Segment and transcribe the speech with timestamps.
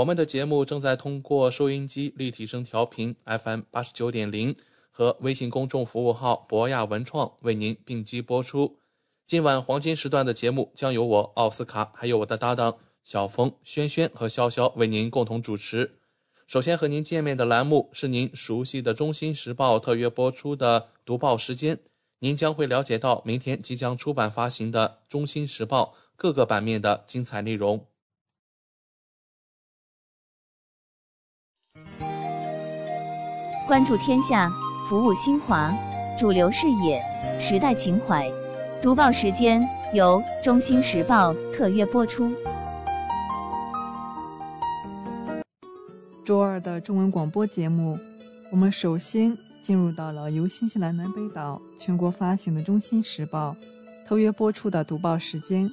[0.00, 4.56] 我们的节目正在通过收音机立体声调频 FM 八十九点零
[4.90, 8.78] 和微信公众服务号博雅文创为您并机播出。
[9.26, 15.98] 今晚黄金时段的节目将由我奥斯卡，还有我的搭档小峰、轩轩和潇潇为您共同主持。
[16.46, 21.78] 首先和您见面的栏目是您熟悉的《中新时报》特约播出的读报时间。
[22.20, 27.84] 您将会了解到明天即将出版发行的《中新时报》各个版面的精彩内容。
[33.70, 34.50] 关注天下，
[34.84, 35.72] 服务新华，
[36.18, 37.00] 主流视野，
[37.38, 38.28] 时代情怀。
[38.82, 42.32] 读报时间由《中新时报》特约播出。
[46.24, 47.96] 周二的中文广播节目，
[48.50, 53.54] 我们首先进入到了由新西兰南北岛全国发行的《中新时报》
[54.04, 55.70] 特约播出的读报时间。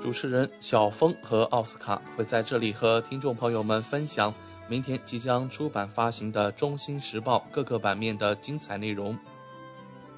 [0.00, 4.32] 主持人小峰和奥斯卡会在这里和听众朋友们分享
[4.70, 9.18] 明天即将出版发行的《中新时报》各个版面的精彩内容。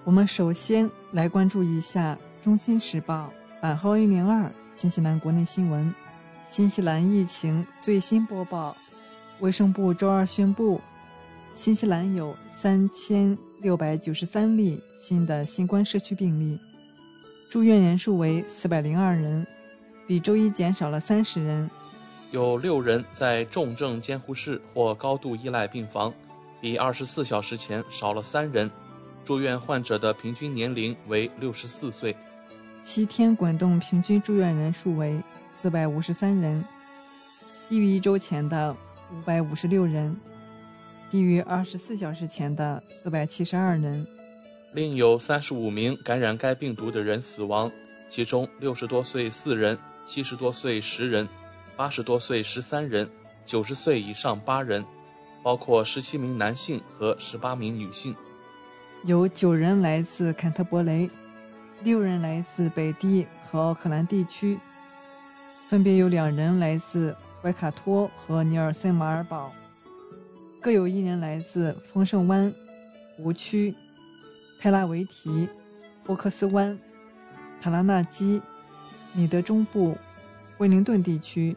[0.04, 2.14] 我们首先来关注一下
[2.44, 5.94] 《中新时报》版号一零二新西兰国内新闻。
[6.44, 8.76] 新西兰疫情最新播报：
[9.40, 10.78] 卫生部周二宣布，
[11.54, 16.60] 新西兰有三千六百九十三例新的新冠社区病例，
[17.48, 19.46] 住院人数为四百零二人，
[20.06, 21.70] 比周一减少了三十人。
[22.32, 26.10] 有六人在重症监护室或高度依赖病房，
[26.62, 28.70] 比二十四小时前少了三人。
[29.22, 32.16] 住院患者的平均年龄为六十四岁。
[32.80, 35.22] 七天滚动平均住院人数为
[35.52, 36.64] 四百五十三人，
[37.68, 38.74] 低于一周前的
[39.12, 40.16] 五百五十六人，
[41.10, 44.06] 低于二十四小时前的四百七十二人。
[44.72, 47.70] 另有三十五名感染该病毒的人死亡，
[48.08, 51.28] 其中六十多岁四人，七十多岁十人，
[51.82, 53.10] 八十多岁十三人，
[53.44, 54.84] 九十岁以上八人，
[55.42, 58.14] 包括十七名男性和十八名女性。
[59.02, 61.10] 有九人来自坎特伯雷，
[61.82, 64.60] 六人来自北地和奥克兰地区，
[65.66, 69.50] 分别有两人来自怀卡托和尼尔森马尔堡，
[70.60, 72.54] 各有一人来自丰盛湾、
[73.16, 73.74] 湖区、
[74.60, 75.48] 泰拉维提、
[76.04, 76.78] 波克斯湾、
[77.60, 78.40] 塔拉纳基、
[79.12, 79.98] 米德中部、
[80.56, 81.56] 惠灵顿地区、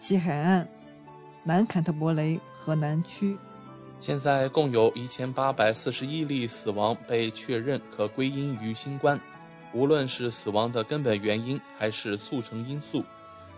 [0.00, 0.66] 西海岸、
[1.44, 3.36] 南坎特伯雷和南区。
[4.00, 9.20] 现在共有一千八百四十一例死亡被确认可归因于新冠，
[9.74, 13.04] 无论是死亡的根本原因还是促成因素，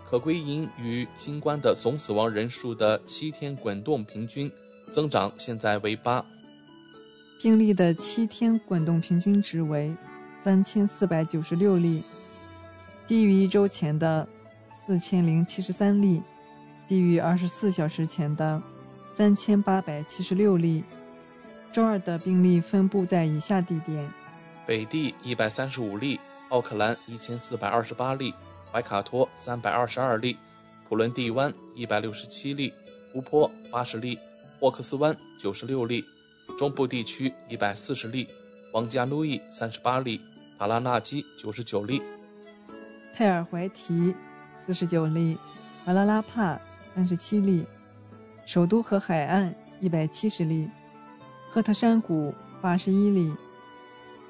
[0.09, 4.51] 可归因于新冠的总死亡人数的七天滚动平均
[4.91, 6.23] 增长现在为八。
[7.41, 9.95] 病例的七天滚动平均值为
[10.43, 12.03] 三千四百九十六例，
[13.07, 14.27] 低于一周前的
[14.69, 16.21] 四千零七十三例，
[16.93, 18.61] 低于二十四小时前的。
[19.09, 20.83] 三千八百七十六例，
[21.71, 24.07] 周二的病例分布在以下地点：
[24.67, 28.31] 北地一百三十五例，奥克兰一千四百二十八例，
[28.71, 30.37] 怀卡托三百二十二例，
[30.87, 32.71] 普伦蒂湾一百六十七例，
[33.11, 34.19] 湖泊八十例，
[34.59, 36.05] 霍克斯湾九十六例，
[36.59, 38.27] 中部地区一百四十例，
[38.71, 40.21] 王加努伊三十八例，
[40.59, 42.03] 塔拉纳基九十九例，
[43.15, 44.13] 泰尔怀提
[44.63, 45.39] 四十九例，
[45.85, 46.59] 瓦拉拉帕
[46.93, 47.65] 三十七例。
[48.45, 50.69] 首都和海岸一百七十例，
[51.49, 53.33] 赫特山谷八十一例，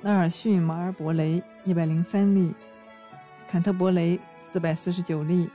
[0.01, 2.53] 纳尔逊马尔伯雷一百零三例，
[3.47, 5.49] 坎特伯雷四百四十九例，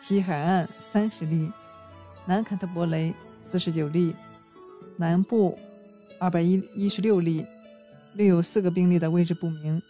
[0.00, 1.52] 西海岸三十例，
[2.24, 4.16] 南坎特伯雷四十九例，
[4.96, 5.58] 南部
[6.18, 7.44] 二百一一十六例，
[8.14, 9.82] 另有四个病例的位置不明。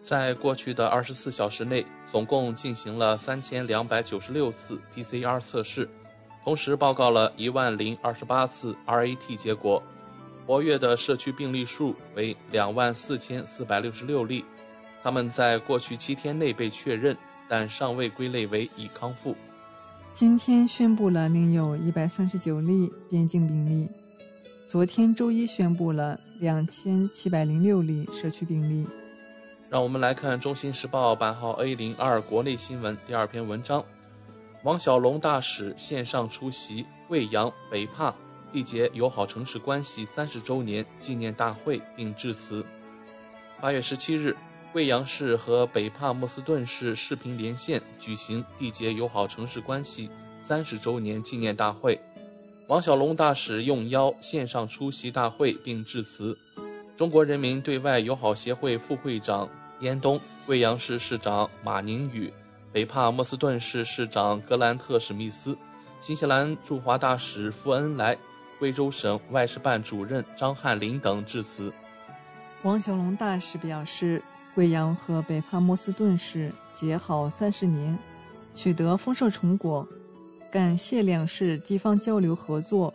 [0.00, 5.86] 在过去的二十四小时内，总共进行了三千两百九十六次 PCR 测试。
[6.42, 9.82] 同时报告了一万零二十八次 RAT 结果，
[10.46, 14.44] 活跃的社区病例数为两万四千四百六十六例，
[15.02, 17.16] 他们在过去七天内被确认，
[17.46, 19.36] 但尚未归类为已康复。
[20.12, 23.88] 今天宣布了另有一百三十九例边境病例，
[24.66, 28.88] 昨天周一宣布了两千七百零六例社区病例。
[29.68, 33.84] 让我们来看《中新时报》版号 A 零二国内新闻第二篇文章：
[34.62, 38.14] 王小龙大使线上出席贵阳北帕
[38.52, 42.64] 缔结友好城市关系三十周年纪念大会并致辞。
[43.60, 44.36] 八月十七日。
[44.72, 50.08] 贵阳市和北帕默斯顿市视频连线举行缔结友好城市关系
[50.40, 52.00] 三十周年纪念大会，
[52.68, 56.38] 王小龙大使应邀线上出席大会并致辞。
[56.96, 62.32] 中国人民对外友好协会副会长燕东、贵阳市市长马宁宇、
[62.72, 65.56] 北帕默斯顿市市长格兰特史密斯、
[66.00, 68.16] 新西兰驻华大使傅恩来、
[68.58, 71.72] 贵州省外事办主任张汉林等致辞。
[72.62, 74.22] 王小龙大使表示。
[74.52, 77.96] 贵阳和北帕默斯顿市结好三十年，
[78.52, 79.86] 取得丰硕成果，
[80.50, 82.92] 感谢两市地方交流合作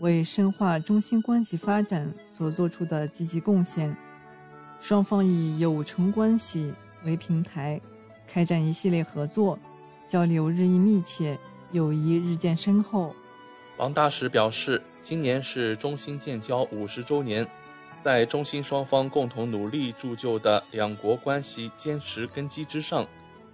[0.00, 3.96] 为深化中新关系发展所做出的积极贡献。
[4.80, 6.74] 双方以友城关系
[7.04, 7.80] 为平台，
[8.26, 9.58] 开展一系列合作，
[10.06, 11.38] 交流日益密切，
[11.72, 13.14] 友谊日渐深厚。
[13.78, 17.46] 王大使表示，今年是中新建交五十周年。
[18.02, 23.04] 在中新双方共同努力铸就的两国关系坚实根基之上，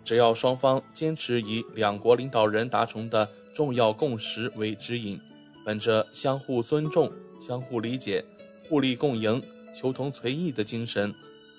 [0.04, 5.18] 只要双方坚持以两国领导人达成的重要共识为指引，
[5.64, 7.10] 本着相互尊重、
[7.40, 8.22] 相互理解、
[8.68, 9.42] 互利共赢、
[9.74, 11.14] 求同存异的精神，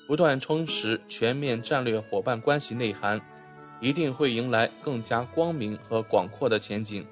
[0.08, 3.22] 不断充实全面战略伙伴关系内涵，
[3.80, 7.06] 一定会迎来更加光明和广阔的前景，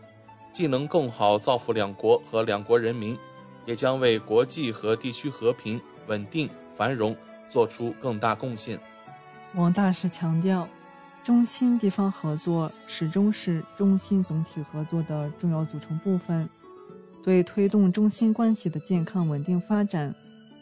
[0.51, 3.17] 既能更好造福两国和两国人民。
[3.63, 7.15] 也将为国际和地区和平、稳定、繁荣
[7.47, 8.79] 做出更大贡献。
[9.53, 10.67] 王大使强调，
[11.23, 16.49] 中新地方合作始终是中新总体合作的重要组成部分，
[17.23, 20.13] 对推动中新关系的健康稳定发展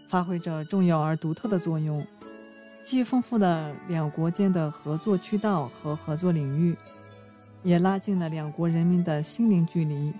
[0.09, 2.05] 发挥着重要而独特的作用。
[2.81, 6.75] 既丰富了两国间的合作渠道和合作领域，
[7.61, 10.13] 也拉近了两国人民的心灵距离。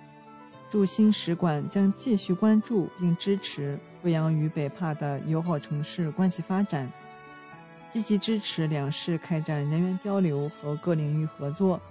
[0.70, 6.92] 驻新使馆将继续关注并支持贵阳与北帕的友好城市关系发展，
[7.88, 11.82] 积极支持两市开展人员交流和各领域合作，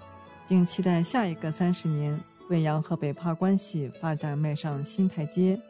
[0.47, 5.61] 并期待下一个三十年贵阳和北帕关系发展迈上新台阶。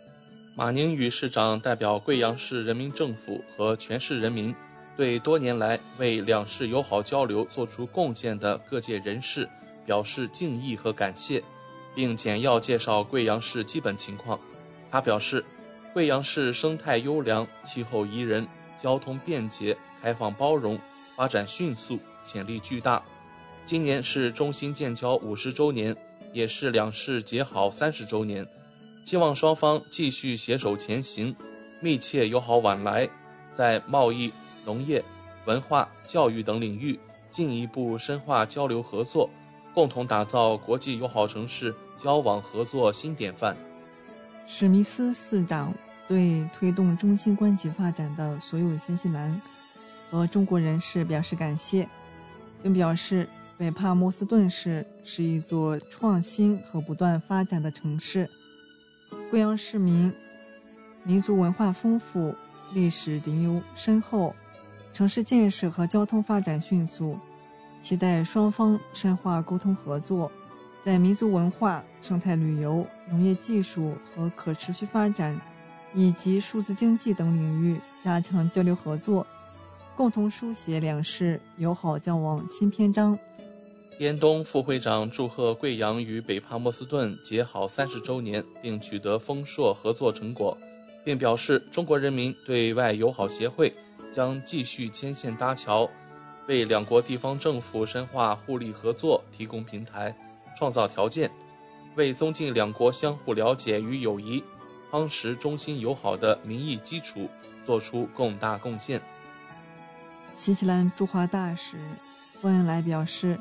[0.55, 4.55] 马宁宇市长代表贵阳市人民政府和全市人民，
[4.99, 9.49] 对多年来为两市友好交流做出贡献的各界人士
[9.87, 11.41] 表示敬意和感谢。
[11.95, 14.39] 并简要介绍贵阳市基本情况。
[14.91, 15.45] 他表示，
[15.93, 18.47] 贵阳市生态优良、气候宜人、
[18.77, 20.79] 交通便捷、开放包容、
[21.17, 23.03] 发展迅速、潜力巨大。
[23.65, 25.97] 今年是中新建交五十周年，
[26.33, 28.47] 也是两市结好三十周年。
[29.05, 31.35] 希望双方继续携手前行，
[31.81, 33.09] 密切友好往来，
[33.57, 34.33] 在贸易、
[34.69, 35.03] 农业、
[35.47, 37.01] 文化、教育等领域
[37.31, 39.31] 进一步深化交流合作，
[39.73, 41.75] 共同打造国际友好城市。
[42.01, 43.57] 交往合作新典范。
[44.47, 45.75] 史密斯市长
[46.07, 49.43] 对推动中新关系发展的所有新西兰
[50.09, 51.89] 和中国人士表示感谢，
[52.63, 58.31] 并表示北帕默斯顿市是一座创新和不断发展的城市。
[59.29, 60.15] 贵阳市民
[61.03, 62.33] 民族文化丰富，
[62.73, 64.33] 历史底蕴深厚，
[64.93, 67.17] 城市建设和交通发展迅速，
[67.81, 70.31] 期待双方深化沟通合作。
[70.81, 75.39] 在民族文化、生态旅游、农业技术和可持续发展，
[75.93, 79.27] 以及数字经济等领域加强交流合作，
[79.95, 83.19] 共同书写两市友好交往新篇章。
[83.99, 90.57] 燕东副会长祝贺贵阳与北帕默斯顿结好三十周年，并取得丰硕合作成果，
[91.05, 93.73] 并表示中国人民对外友好协会
[94.11, 95.89] 将继续牵线搭桥，
[96.47, 100.15] 为两国地方政府深化互利合作提供平台。
[100.57, 101.31] 创造条件，
[101.95, 104.43] 为增进两国相互了解与友谊、
[104.91, 107.29] 夯实中新友好的民意基础
[107.65, 109.01] 做出更大贡献。
[110.35, 111.77] 新西兰驻华大使
[112.41, 113.39] 傅恩来表示，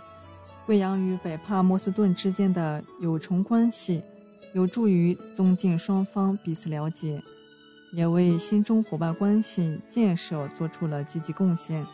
[0.67, 4.03] 贵阳与北帕默斯顿之间的友城关系
[4.53, 7.19] 有助于增进双方彼此了解，
[7.91, 11.85] 也为新中伙伴关系建设做出了积极贡献。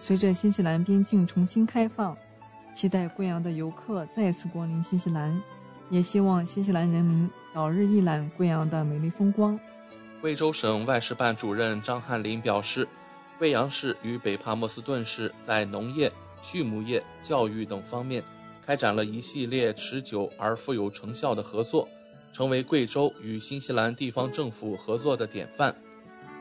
[0.00, 2.16] 随着新西兰边境重新开放。
[2.74, 5.42] 期待贵阳的游客再次光临新西兰，
[5.88, 9.58] 也希望新西兰人民早日一览贵阳的美丽风光。
[10.20, 12.86] 贵州省外事办主任张汉林表示，
[13.38, 18.22] 贵阳市与北帕默斯顿市在农业、畜牧业、教育等方面
[18.66, 21.88] 开展了一系列持久而富有成效的合作，
[22.36, 25.74] 成为贵州与新西兰地方政府合作的典范。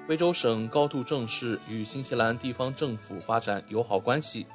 [0.05, 4.45] 贵州省高度重视与新西兰地方政府发展友好关系，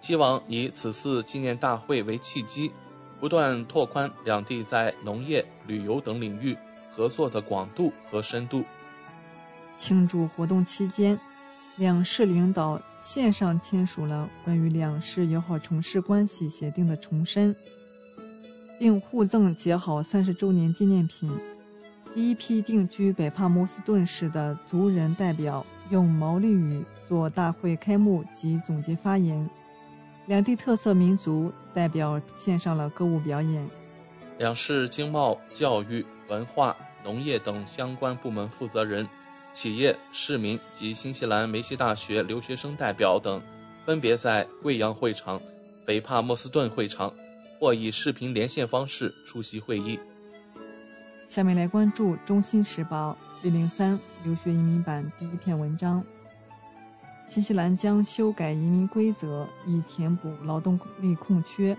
[0.00, 2.72] 希望以此次纪念大会为契机，
[3.20, 6.56] 不断拓宽两地在农业、旅游等领域
[6.90, 8.64] 合作的广度和深度。
[9.76, 11.20] 庆祝活动期间，
[11.76, 17.54] 两市领导线上签署了关于两市友好城市关系协定的重申，
[18.78, 21.30] 并互赠结好三十周年纪念品。
[22.14, 29.48] 第一批定居北帕默斯顿市的族人代表用毛利语做大会开幕及总结发言，
[30.26, 33.68] 两地特色民族代表献上了歌舞表演。
[34.38, 39.06] 两市经贸、教育、文化、农业等相关部门负责人、
[39.52, 43.40] 企业、市民及新西兰梅西大学留学生代表等，
[43.84, 45.40] 分别在贵阳会场、
[45.84, 47.12] 北帕默斯顿会场
[47.58, 49.98] 或以视频连线方式出席会议。
[51.26, 56.04] 下面来关注《中新时报》B 零三留学移民版第一篇文章：
[57.28, 61.76] 新西兰将修改移民规则，以填补劳动力空缺。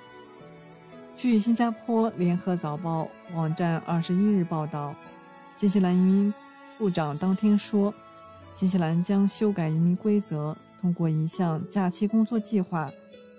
[1.16, 4.94] 据新加坡联合早报网站二十一日报道，
[5.56, 6.34] 新西兰移民
[6.78, 7.94] 部长当天说，
[8.54, 12.92] 新西兰将修改移民规则，通过一项假期工作计划，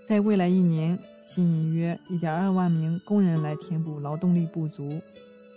[0.09, 0.99] 在未来一年
[1.29, 4.99] 吸引约一点二万名工人来填补劳动力不足。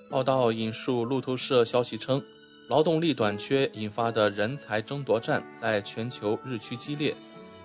[0.10, 2.22] 报道引述路透社消息称，
[2.68, 7.16] 劳动力短缺引发的人才争夺战在全球日趋激烈。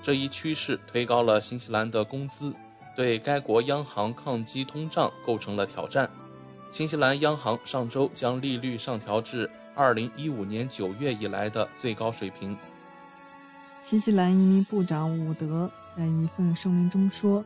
[0.00, 2.54] 这一趋势推高了新西兰的工资，
[2.96, 6.08] 对该国央行抗击通胀构成了挑战。
[6.70, 12.56] 新西兰央行上周将利率上调至2015年9月以来的最高水平。
[13.82, 17.44] 新西兰移民部长伍德在一份声明中说：“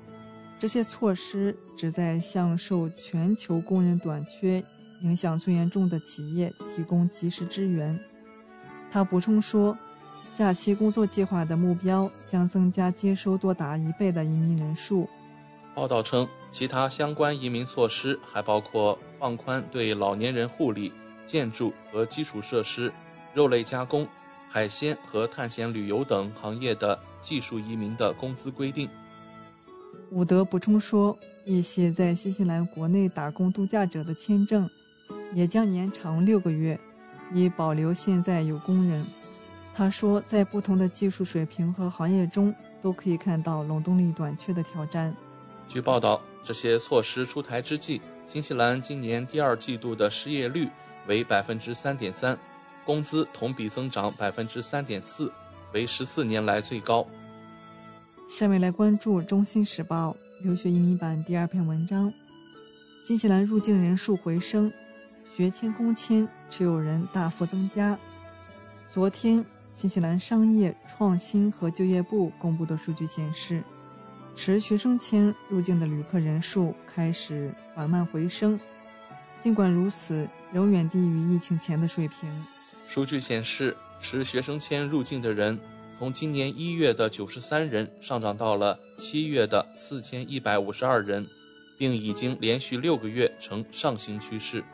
[0.60, 4.62] 这些措施旨在向受全球工人短缺。”
[5.02, 7.98] 影响最严重的企业提供及时支援。
[8.92, 9.74] 他补充说，
[10.34, 15.08] 假期工作计划的目标将增加接收多达一倍的移民人数。
[15.74, 20.92] 报道称，其他相关移民措施还包括放宽对老年人护理、
[21.24, 22.92] 建筑和基础设施、
[23.32, 24.06] 肉类加工、
[24.50, 28.86] 海鲜和探险旅游等行业的技术移民的工资规定。
[30.10, 34.68] 伍德补充说，一些在新西兰国内打工度假者的签证。
[35.32, 36.78] 也将延长六个月，
[37.32, 39.06] 以保留现在有工人。
[39.72, 45.14] 他说，在不同的技术水平和行业中，都可以看到劳动力短缺的挑战。
[45.68, 50.68] 据报道，这些措施出台之际，新西兰今年第二季度的失业率
[51.06, 52.36] 为百分之三点三，
[52.84, 55.32] 工资同比增长百分之三点四，
[55.72, 57.06] 为十四年来最高。
[58.30, 62.10] 下面来关注《中新时报》留学移民版第二篇文章：
[63.02, 64.72] 新西兰入境人数回升。
[65.24, 67.98] 学签工签持有人大幅增加。
[68.88, 73.64] 昨天，新西兰商业创新和就业部公布的数据显示，
[74.36, 78.58] 持学生签入境的旅客人数开始缓慢回升。
[79.40, 82.30] 尽管如此，仍远低于疫情前的水平。
[82.86, 85.58] 数据显示，持学生签入境的人
[86.00, 91.26] 从今年一月的九十三人上涨到了七月的四千一百五十二人，
[91.76, 94.64] 并已经连续六个月呈上行趋势。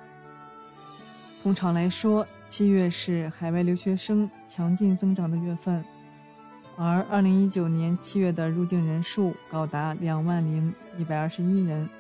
[1.43, 5.85] 通常来说，七月是海外留学生强劲增长的月份，
[6.77, 11.91] 而2019年七月的入境人数高达两万零一百二十一人，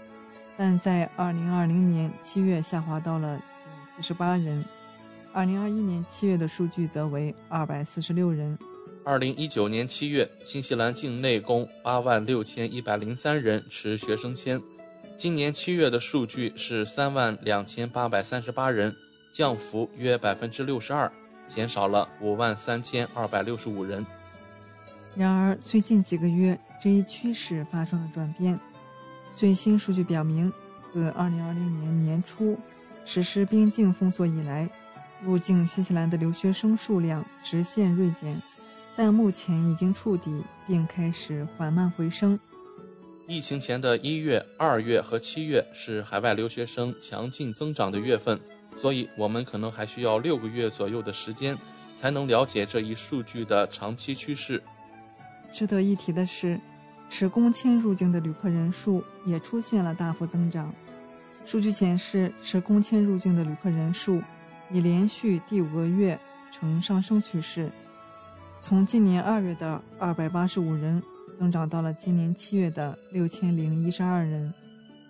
[0.56, 3.66] 但在2020年七月下滑到了仅
[3.96, 4.64] 四十八人
[5.34, 8.56] ，2021年七月的数据则为二百四十六人。
[9.06, 14.60] 2019年七月，新西兰境内共八万六千一百零三人持学生签，
[15.16, 18.92] 今年七月的数据是三万两千八百三十八人。
[19.32, 21.12] 降幅约百分之六十二，
[21.46, 24.04] 减少了五万三千二百六十五人。
[25.14, 28.58] 然而，最近几个月这一趋势发生了转变。
[29.36, 30.50] 最新数据表明，
[30.82, 32.58] 自二零二零年年初
[33.04, 34.68] 实施边境封锁以来，
[35.22, 38.40] 入境新西兰的留学生数量直线锐减，
[38.96, 42.38] 但目前已经触底，并开始缓慢回升。
[43.28, 48.40] 疫情前的一月、二月和七月是海外留学生强劲增长的月份。
[48.76, 51.56] 所以，我们可能还需要六个月左右的时间，
[51.96, 54.62] 才能了解这一数据的长期趋势。
[55.50, 56.60] 值得一提的是，
[57.08, 60.74] 持工签入境的旅客人数也出现了大幅增长。
[61.46, 64.20] 数据显示，持工签入境的旅客人数
[64.70, 66.18] 已连续第五个月
[66.52, 67.72] 呈上升趋势，
[68.62, 71.00] 从今年二月的二百八十五人
[71.38, 74.52] 增长到了今年七月的六千零一十二人。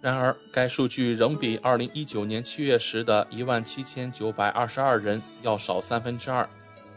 [0.03, 6.49] 然而，该数据仍比2019年7月时的17,922人要少三分之二。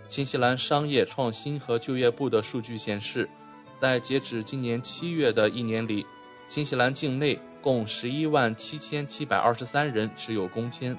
[0.08, 3.30] 新西兰商业创新和就业部的数据显示，
[3.80, 6.06] 在截止今年七月的一年里，
[6.48, 10.96] 新西兰境内共11万7723人持有工签，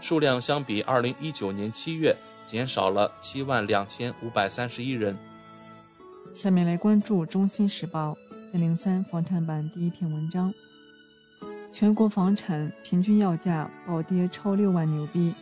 [0.00, 5.16] 数量相比2019年7月减少了7万2531人。
[6.32, 8.16] 下面来关注《中新时报》
[8.58, 10.52] 403房产版第一篇文章。
[11.72, 15.34] 全国房产平均要价暴跌超六万纽币，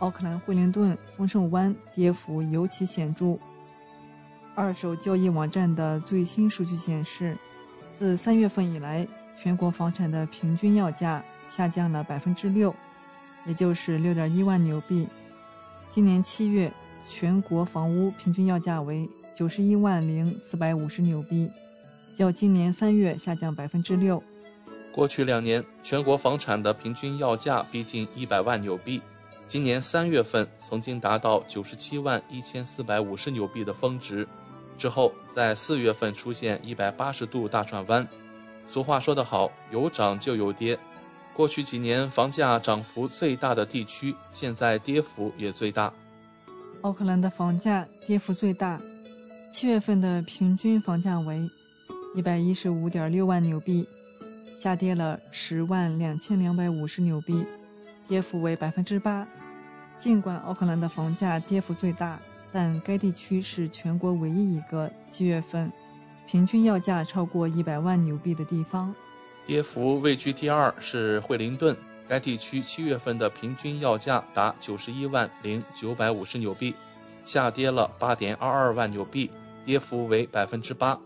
[0.00, 3.38] 奥克兰惠灵顿、丰盛湾跌幅尤其显著。
[4.54, 7.36] 二手交易网站的最新数据显示，
[7.90, 12.74] 自三月份以来，全国房产的平均要价下降了百分之六，
[13.46, 15.08] 也就是六点一万纽币。
[15.92, 16.72] 今年七月，
[17.06, 21.50] 全国房屋平均要价为九十一万零四百五十纽币，
[22.16, 24.22] 较今年三月下降百分之六。
[24.90, 29.02] 过去两年，全国房产的平均要价逼近一百万纽币。
[29.46, 34.26] 今年三月份曾经达到九十七万一千四百五十纽币的峰值，
[34.78, 38.08] 之后在四月份出现一百八十度大转弯。
[38.66, 40.78] 俗话说得好，有涨就有跌。
[41.34, 45.92] 过去几年房价涨幅最大的地区，现在跌幅也最大。
[46.82, 48.80] 奥克兰的房价跌幅最大，
[49.50, 51.48] 七月份的平均房价为
[52.14, 53.88] 一百一十五点六万纽币。
[54.54, 57.44] 下跌了十万两千两百五十纽币，
[58.06, 59.26] 跌幅为百分之八。
[59.98, 62.20] 尽管奥克兰的房价跌幅最大，
[62.52, 65.72] 但该地区是全国唯一一个七月份
[66.26, 68.94] 平均要价超过一百万纽币的地方。
[69.46, 71.76] 跌幅位居第二是惠灵顿，
[72.08, 76.74] 该地区七月份的平均要价达九十一万零九百五十纽币，
[77.24, 79.30] 下跌了八点二二万纽币，
[79.64, 80.98] 跌幅为百分之八。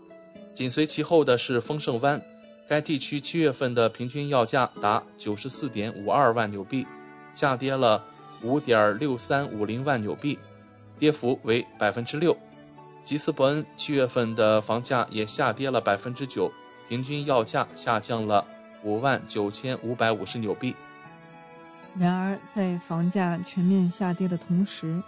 [0.53, 2.21] 紧随其后的是丰盛湾。
[2.69, 6.85] 该地区七月份的平均要价达九十四点五二万纽币，
[7.33, 8.03] 下跌了
[8.43, 10.37] 五点六三五零万纽币，
[10.99, 12.37] 跌幅为百分之六。
[13.05, 16.51] 吉斯伯恩七月份的房价也下跌了百分之九，
[16.87, 18.45] 平均要价下降了
[18.83, 20.75] 五万九千五百五十纽币。
[21.97, 25.01] 然而，在房价全面下跌的同时，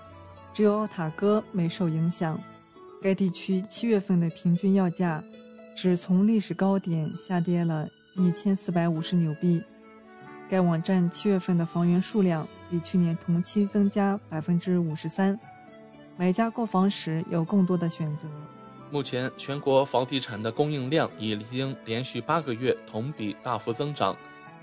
[0.53, 2.39] 只有奥塔哥没受影响。
[3.01, 5.23] 该地区七月份的平均要价。
[5.75, 9.63] 只从历史高点下跌了一千四百五十纽币。
[10.49, 15.39] 该网站七月份的房源数量比去年同期增加百分之五十三，
[16.17, 18.27] 买家购房时有更多的选择。
[18.91, 24.15] 目前，全国房地产的供应量已经连续八个月同比大幅增长，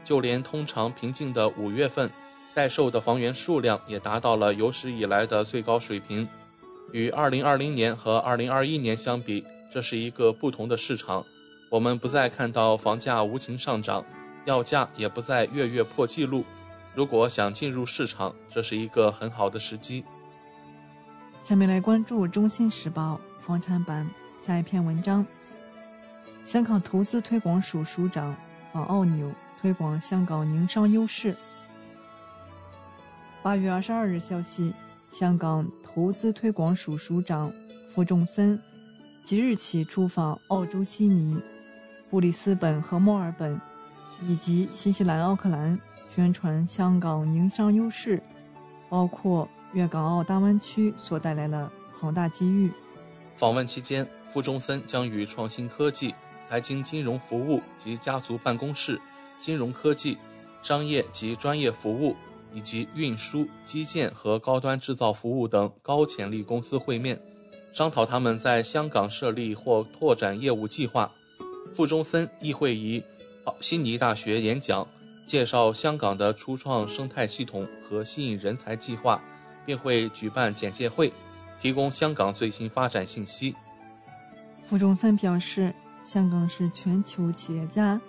[0.02, 2.10] 就连通常平静的五月份，
[2.54, 6.28] 待售的房源数量也达到了有史以来的最高水平。
[6.92, 9.44] 与二零二零年和二零二一年相比。
[9.68, 11.22] 这是一个不同的市场，
[11.68, 14.02] 我们不再看到房价无情上涨，
[14.46, 16.44] 要价也不再月月破纪录。
[16.94, 20.02] 如果想进入市场，这是一个很好的时机。
[21.42, 24.04] 下面来关注《中新时报》房产版
[24.40, 25.24] 下一篇文章：
[26.42, 28.34] 香港投资推广署署长
[28.72, 29.30] 访澳纽
[29.60, 31.32] 推广香港营商优势。
[33.44, 34.74] 八月二十二日消息，
[35.08, 37.52] 香港投资推广署署长
[37.88, 38.60] 傅仲森。
[39.22, 41.40] 即日起出访澳洲悉尼、
[42.10, 43.60] 布里斯本和墨尔本，
[44.22, 45.78] 以及新西兰奥克兰，
[46.08, 48.20] 宣传香港营商优势，
[48.88, 52.72] 包括粤港澳大湾区所带来的庞大机遇。
[53.36, 56.14] 访问期间，傅中森将与创新科技、
[56.48, 58.98] 财经金融服务及家族办公室、
[59.38, 60.16] 金融科技、
[60.62, 62.16] 商业及专业服务，
[62.54, 67.20] 以及运输、基建和高端制造服务等高潜力公司会面。
[67.74, 71.12] 商讨他们在香港设立或拓展业务计划。
[71.74, 73.02] 傅中森亦会以
[73.60, 74.88] 悉尼大学演讲，
[75.26, 79.22] 介绍香港的初创生态系统和吸引人才计划，
[79.66, 81.12] 并会举办简介会，
[81.60, 83.54] 提供香港最新发展信息。
[84.62, 88.00] 傅中森表示，香港是全球企业家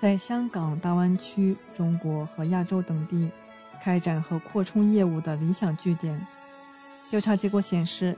[0.00, 3.30] 在香港、大湾区、中国和亚洲等地
[3.82, 6.26] 开展和扩充业务的理想据点。
[7.10, 8.16] 调查结果显示。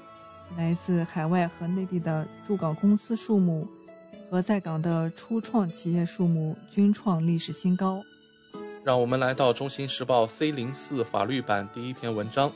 [0.56, 3.68] 来自海外和内地的驻港公司数目
[4.30, 8.02] 和在港的初创企业数目均创历史新高。
[8.82, 12.50] 让我们来到《中新时报》C 零四法律版第一篇文章：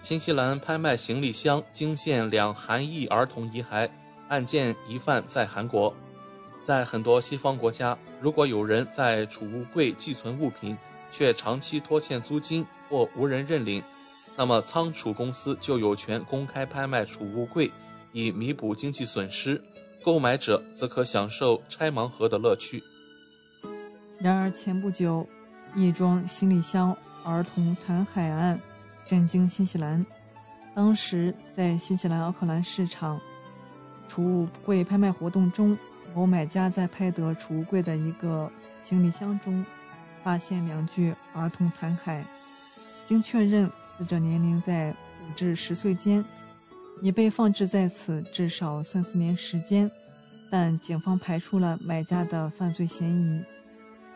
[0.00, 3.90] 新西兰拍卖行李箱惊现两韩裔儿童遗骸，
[4.28, 5.94] 案件疑犯在韩国。
[6.64, 10.76] 在很多西方国家，如果有人在储物柜寄存物品，
[11.10, 13.82] 却长期拖欠租金或无人认领，
[14.36, 17.70] 那么仓储公司就有权公开拍卖储物柜，
[18.12, 19.62] 以弥补经济损失，
[20.04, 22.82] 购买者则可享受拆盲盒的乐趣。
[24.18, 25.26] 然而，前不久，
[25.74, 28.60] 一桩行李箱儿童残骸案
[29.08, 30.04] 震惊新西兰。
[30.74, 33.18] 当时，在新西兰奥克兰市场
[34.06, 35.76] 储物柜拍卖活动中，
[36.14, 38.52] 某买家在拍得储物柜的一个
[38.84, 39.64] 行李箱中，
[40.22, 42.22] 发现两具儿童残骸。
[43.06, 46.22] 经确认，死者年龄在五至十岁间，
[47.00, 49.90] 已被放置在此至少三四年时间，
[50.50, 53.42] 但警方排除了买家的犯罪嫌疑。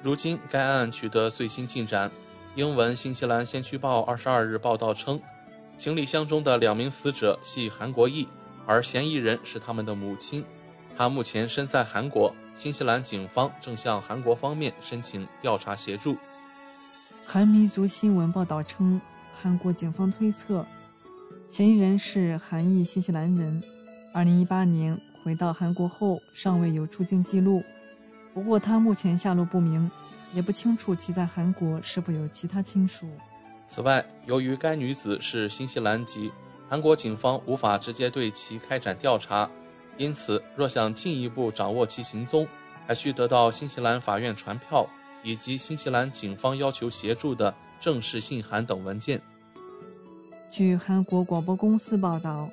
[0.02, 2.10] 如今，该案取得最新进展。
[2.54, 5.18] 英文《新西兰先驱报》二十二日报道称，
[5.78, 8.28] 行李箱中的两名死者系韩国裔，
[8.66, 10.44] 而嫌疑人是他们的母亲。
[10.94, 16.14] 他目前身在韩国，新西兰警方正向韩国方面申请调查协助。
[17.24, 19.00] 韩民族新闻报道称，
[19.32, 20.66] 韩国警方推测，
[21.48, 23.62] 嫌疑人是韩裔新西兰人，
[24.12, 27.62] 二零一八年回到韩国后尚未有出境记录。
[28.34, 29.90] 不过他目前下落不明，
[30.32, 33.06] 也不清楚其在韩国是否有其他亲属。
[33.66, 36.30] 此外，由于该女子是新西兰籍，
[36.68, 39.48] 韩国警方无法直接对其开展调查，
[39.96, 42.46] 因此若想进一步掌握其行踪，
[42.86, 44.86] 还需得到新西兰法院传票
[45.22, 49.20] 以及新西兰警方要求协助的正式信函等文件。
[50.50, 52.50] 据韩国广播公司报道，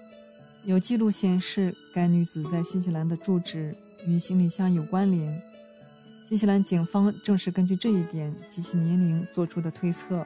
[0.63, 5.41] 有记录显示该女子在新西兰的住址与行李箱有关联。
[6.29, 10.23] 新西兰警方正是根据这一点及其年龄做出的推测。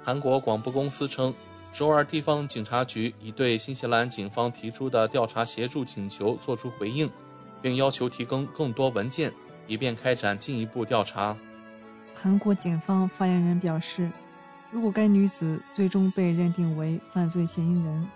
[0.00, 1.34] 韩国广播公司称，
[1.72, 7.10] 首尔地方警察局已对新西兰警方提出的调查协助请求作出回应，
[7.60, 9.32] 并要求提供更多文件，
[9.66, 11.36] 以便开展进一步调查。
[12.14, 14.08] 韩国警方发言人表示，
[14.70, 18.06] 如果该女子最终被认定为犯罪嫌疑人，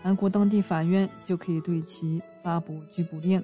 [0.00, 3.42] 韩国当地法院就可以对其发布拘捕令。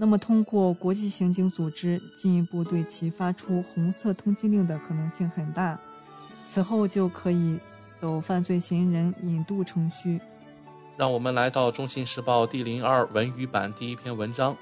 [0.00, 5.76] 那么，通过国际刑警组织进一步对其发出红色通缉令的可能性很大。
[6.46, 7.58] 此后就可以
[7.96, 10.20] 走犯罪嫌疑人引渡程序。
[10.96, 14.56] 让我们来到《中新时报》第零二文语版第一篇文章：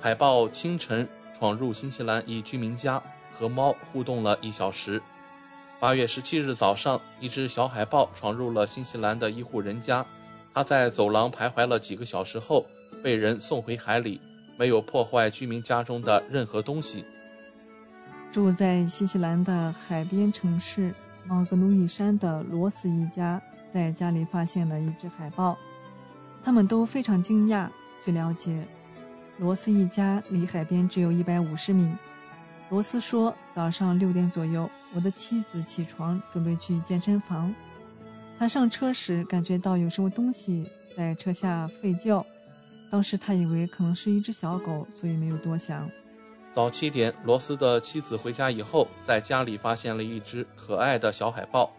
[0.00, 5.02] 海豹清晨闯入新西兰一居民家，和猫互动了一小时。
[5.80, 10.06] 八月十七日早上，一只小海豹闯入了新西兰的一户人家，
[10.54, 12.64] 它在走廊徘徊了几个小时后，
[13.02, 14.20] 被人送回海里。
[14.58, 17.04] 没有破坏居民家中的任何东西。
[18.32, 23.40] 住在新西兰的海边城市芒格努伊山的罗斯一家
[23.72, 25.56] 在家里发现了一只海豹，
[26.44, 27.68] 他们都非常惊讶。
[28.04, 28.66] 据了解，
[29.38, 31.90] 罗斯一家离海边只有一百五十米。
[32.68, 37.54] 罗斯说：“早上六点左右，我的妻子起床准备去健身房，
[38.38, 42.24] 他上车时感觉到有什么东西在车下吠叫。”
[42.88, 45.90] 当时他以为可能是一只小狗，所以没有多想。
[46.52, 51.70] 早七点，罗斯的妻子回家以后，在家里发现了一只可爱的小海豹。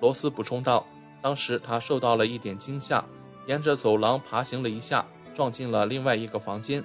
[0.00, 0.86] 罗斯补充道
[1.22, 3.02] ：“当时他受到了一点惊吓，
[3.46, 6.84] 沿着走廊爬行了一下，撞进了另外一个房间。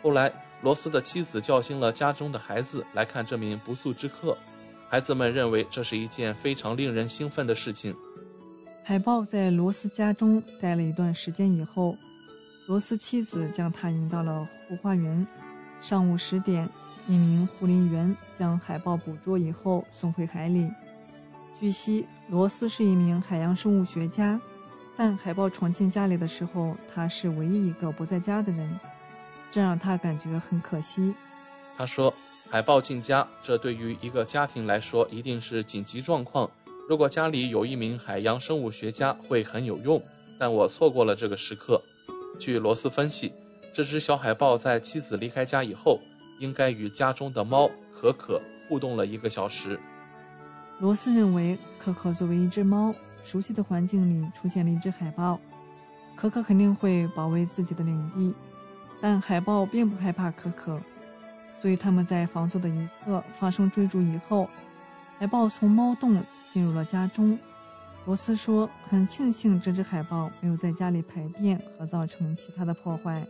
[0.00, 4.38] 后来，罗斯的妻子叫醒了家中的孩子来看这名不速之客。
[4.88, 7.96] 孩子们认为这是一件非常令人兴奋的事情。
[8.84, 11.96] 海豹在罗斯家中待了一段时间以后。”
[12.66, 15.24] 罗斯妻子将他引到了后花园。
[15.78, 16.68] 上午十点，
[17.06, 20.68] 一名护林员将海豹捕捉以后送回海里。
[21.58, 24.40] 据悉，罗斯是一名海洋生物学家，
[24.96, 28.80] 但海豹闯进家里的时候，他是唯一一个不在家的人，
[29.48, 31.14] 这让他感觉很可惜。
[31.76, 32.12] 他说
[32.50, 36.50] ：“海豹进家，这对于一个家庭来说一定是紧急状况。
[36.88, 40.02] 如果家里有一名海洋生物学家，会很有用。
[40.38, 41.80] 但我错过了这个时刻。”
[42.38, 43.32] 据罗斯分析，
[43.72, 46.00] 这只小海豹在妻子离开家以后，
[46.38, 49.78] 应该与家中的猫可可互动了一个小时。
[50.78, 55.40] 罗斯认为，可可作为一只猫，熟悉的环境里出现了一只海豹，
[56.14, 58.34] 可可肯定会保卫自己的领地。
[59.00, 60.80] 但海豹并不害怕可可，
[61.58, 64.48] 所以他们在房子的一侧发生追逐以后，
[65.18, 67.38] 海豹从猫洞进入了家中。
[68.06, 73.26] 罗斯说：“很庆幸这只海豹没有在家里排便和造成其他的破坏。”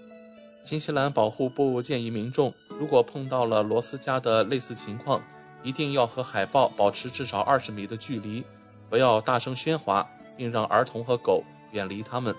[0.63, 5.23] 新西兰保护部建议民众，如果碰到了罗斯家的类似情况，
[5.63, 8.45] 一定要和海豹保持至少二十米的距离，
[8.91, 12.35] 不要大声喧哗，并让儿童和狗远离它们。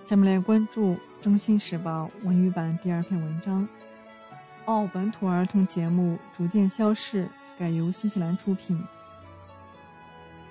[0.00, 3.66] 下面来关注《中新时报》文娱版第二篇文章：
[4.66, 8.80] 澳本土儿童节目逐渐消逝，改由新西兰出品。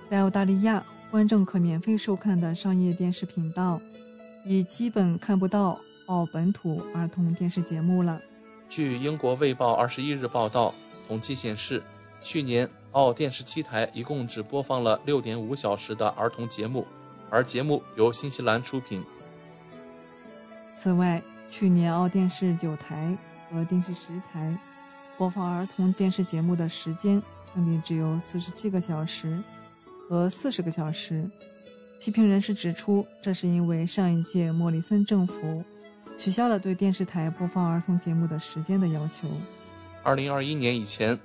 [0.05, 3.81] 在澳大利亚，观众可免费收看的商业电视频道，
[4.43, 8.21] 已基本看不到澳本土儿童电视节目了。
[8.69, 10.75] 据英国《卫报》二十一日报道，
[11.07, 11.81] 统计显示，
[12.21, 16.85] 去年澳电视七台一共只播放了六点五小时的儿童节目，
[17.31, 19.03] 而节目由新西兰出品。
[20.71, 23.17] 此外，去年澳电视九台
[23.51, 24.55] 和电视十台
[25.17, 27.19] 播放儿童电视节目的时间
[27.55, 29.41] 分别只有四十七个小时
[30.07, 31.29] 和四十个小时。
[31.99, 35.63] 批评人士指出，这是因为上一届莫里森政府
[36.17, 39.27] 取消了对电视台播放儿童节目的时间的要求。
[40.03, 41.17] 二零二一年以前，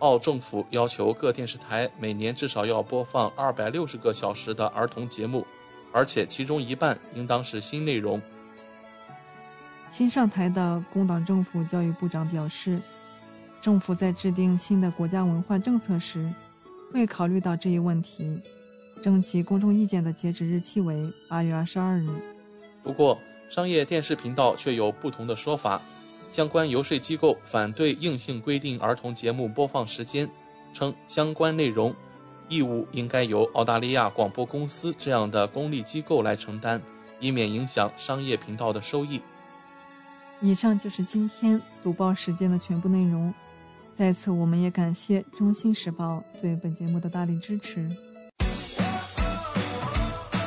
[0.00, 5.46] 澳政府要求各电视台每年至少要播放二百六十个小时的儿童节目，
[5.92, 8.20] 而且其中一半应当是新内容。
[9.88, 12.80] 新上台的工党政府教育部长表示，
[13.60, 16.28] 政府在制定新的国家文化政策时，
[16.92, 18.40] 会考虑到这一问题。
[19.02, 22.08] 征集公众意见的截止日期为八月二十二日。
[22.82, 23.20] 不过，
[23.50, 25.82] 商业电视频道却有不同的说法。
[26.32, 30.28] 相关游说机构反对硬性规定儿童节目播放时间，
[30.72, 31.94] 称相关内容
[32.48, 36.80] 义务应该由澳大利亚广播公司这样的公立机构来承担，
[37.20, 39.20] 以免影响商业频道的收益。
[40.40, 43.32] 以上就是今天读报时间的全部内容。
[43.96, 47.78] 在此，我们也感谢《中新时报》对本节目的大力支持。《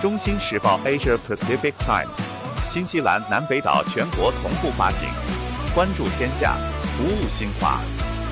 [0.02, 2.08] 中新时报 Asia Pacific Times》，
[2.68, 5.08] 新西兰南北岛全国同步发行。
[5.74, 6.58] 关注天下，
[6.98, 7.80] 服务新华，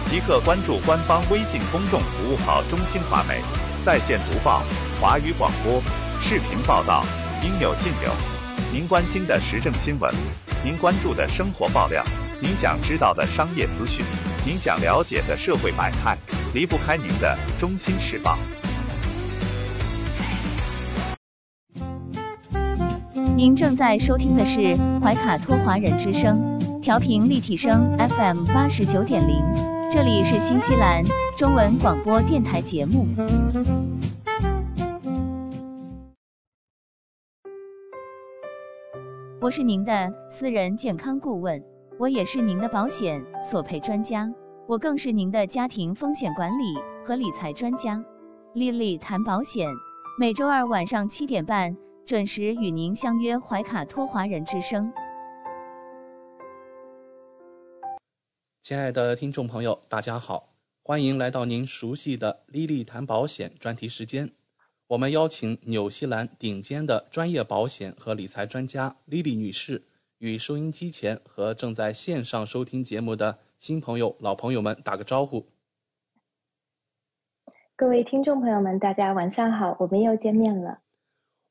[0.10, 3.39] 即刻关注官方微信公众服务号“中新华媒”，
[3.86, 4.63] 在线读报、
[4.99, 5.82] 华语广播、
[6.19, 7.06] 视频报道，
[7.41, 8.12] 应有尽有。
[8.73, 10.13] 您关心的时政新闻，
[10.62, 12.04] 您关注的生活爆料，
[12.45, 14.05] 您想知道的商业资讯，
[14.45, 16.15] 您想了解的社会百态，
[16.53, 18.38] 离不开您的《中新时报》。
[23.36, 29.43] 您正在收听的是怀卡托华人之声，调频立体声 FM 八十九点零，
[29.89, 31.03] 这里是新西兰
[31.36, 33.08] 中文广播电台节目。
[39.41, 41.63] 我是您的私人健康顾问，
[41.97, 44.29] 我也是您的保险索赔专家，
[44.67, 48.03] 我更是您的家庭风险管理和理财专家。
[48.53, 49.69] 丽丽谈保险，
[50.19, 51.77] 每周二晚上七点半。
[52.05, 54.91] 准时与您相约怀卡托华人之声。
[58.62, 60.49] 亲爱的听众朋友，大家好，
[60.84, 64.29] 欢迎来到您熟悉的“莉莉谈保险”专题时间。
[64.88, 69.81] 我们邀请纽西兰顶尖的专业保险和理财专家莉莉女士，
[70.19, 75.47] 与收音机前和正在线上收听节目的新朋友、老朋友们打个招呼。
[77.75, 80.80] 各位听众朋友们，大家晚上好，我们又见面了。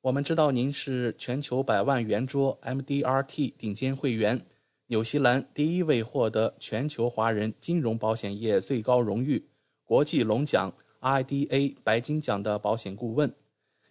[0.00, 4.46] 我们知道您是全球百万圆桌 MDRT 顶尖会员，
[4.86, 9.46] 纽西兰第一位获得全球华人金融保险业最高荣誉
[9.84, 13.34] 国际龙奖 IDA 白金奖的保险顾问，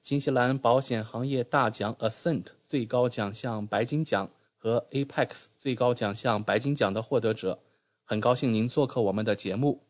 [0.01, 4.31] 新西兰保险行业大奖 Ascent 最高奖项白金奖
[4.63, 7.59] 和 Apex 最高奖项白金奖的获得者。
[8.05, 9.83] 很高兴您做客我们的节目。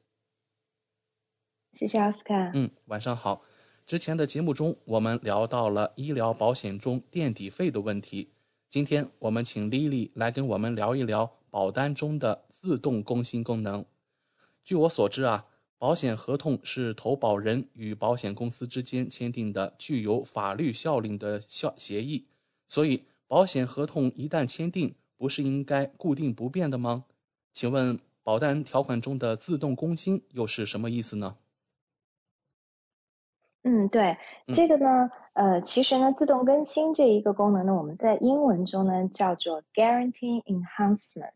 [1.73, 2.49] 谢谢奥斯卡。
[2.55, 3.43] 嗯，晚上好。
[3.85, 8.31] 之前的节目中，我们聊到了医疗保险中垫底费的问题。
[8.67, 13.85] 今天我们请 Lily 来跟我们聊一聊保单中的自动更新功能。
[14.63, 15.45] 据我所知啊，
[15.77, 22.25] 保险合同是投保人与保险公司之间签订的具有法律效力的效协议，
[22.67, 27.05] 所以保险合同一旦签订，不是应该固定不变的吗？
[27.51, 31.37] 请问保单条款中的自动更新又是什么意思呢？
[33.65, 34.17] 嗯，对，
[34.53, 41.31] 这个呢，呃，其实呢，自动更新这一个功能呢，我们在英文中呢叫做 Guarantee Enhancement，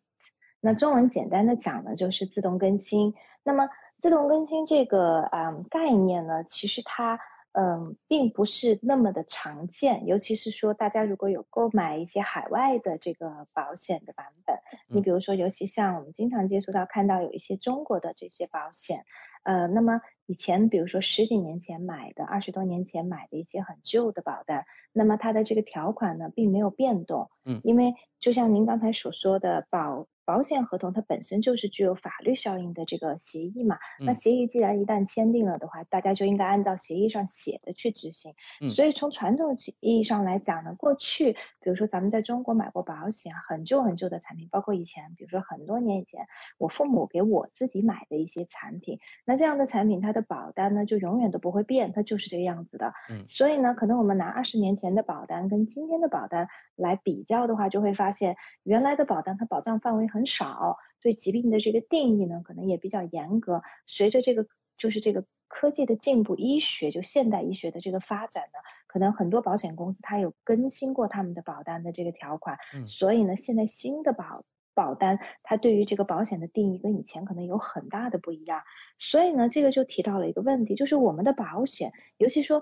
[0.59, 3.13] 那中文简单的讲呢就是自动更新。
[3.43, 3.69] 那么
[3.99, 7.17] 自动更新这个嗯概念呢，其实它
[7.53, 14.57] 嗯并不是那么的常见，尤其是说大家如果有购买一些海外的这个保险的版本，
[14.87, 19.05] 你比如说，尤其像我们经常接触到看到有一些中国的这些保险。
[19.43, 33.77] 呃，那么以前比如说十几年前买的、二十多年前买的一些很旧的保单，那么它的这个条款呢并没有变动，嗯，因为就像您刚才所说的，保保险合同它本身就是具有法律效应的这个协议嘛。
[33.99, 38.33] 那协议既然一旦签订了的话，大家就应该按照协议上写的去执行。
[38.67, 52.93] 所以从传统意义上来讲呢，过去比如说咱们在中国买过保险，很旧很旧的产品，包括以前比如说很多年以前我父母给我自己买的一些产品，那这样的产品它的保单呢就永远都不会变，它就是这个样子的。
[53.09, 63.61] 嗯，所以呢，可能我们拿二十年前的保单跟今天的保单来比较的话，就会发现原来的保单它保障范围很少，对疾病的这个定义呢可能也比较严格。
[63.85, 65.23] 随着这个就是这个。
[65.49, 74.43] 科技的进步，医学就现代医学的这个发展呢，可能很多保险公司它有更新过他们的保单的这个条款，所以呢，现在新的保
[74.77, 78.61] 保单它对于这个保险的定义跟以前可能有很大的不一样，
[78.97, 82.61] 所以呢，这个就提到了一个问题，就是我们的保险，尤其说。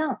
[0.00, 0.20] 样，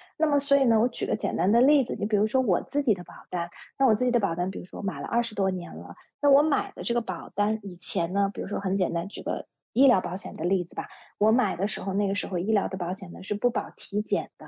[0.17, 14.47] 那么，所以呢，我举个简单的例子，你比如说我自己的保单，那我自己的保单，比如说我买了二十多年了，那我买的这个保单以前呢，比如说很简单，举个医疗保险的例子吧，我买的时候，那个时候医疗的保险呢是不保体检的。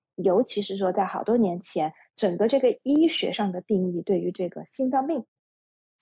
[0.23, 5.25] 尤其是说在好多年前，整个这个医学上的定义对于这个心脏病。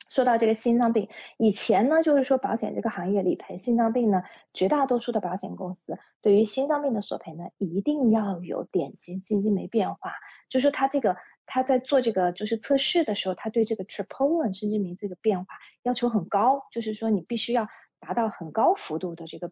[0.09, 1.07] 说到这个心脏病，
[1.37, 10.13] 以前呢，就是说保险这个行业理赔心脏病呢，绝大多数的保险公司对于心脏病的索赔呢，一定要有典型基金酶变化，
[10.49, 11.15] 就是说它这个
[11.45, 15.53] 它在做这个就是测试的时候，它对这个 troponin 肾基酶这个变化
[15.83, 17.67] 要求很高，就是说你必须要
[17.99, 19.51] 达到很高幅度的这个。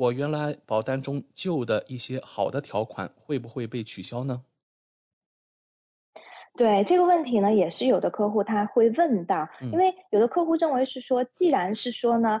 [0.00, 4.44] 我原来保单中旧的一些好的条款会不会被取消呢？
[6.56, 12.40] 对这个问题呢，也是有的客户他会问到，因为有的客户认为是说，既然是说呢，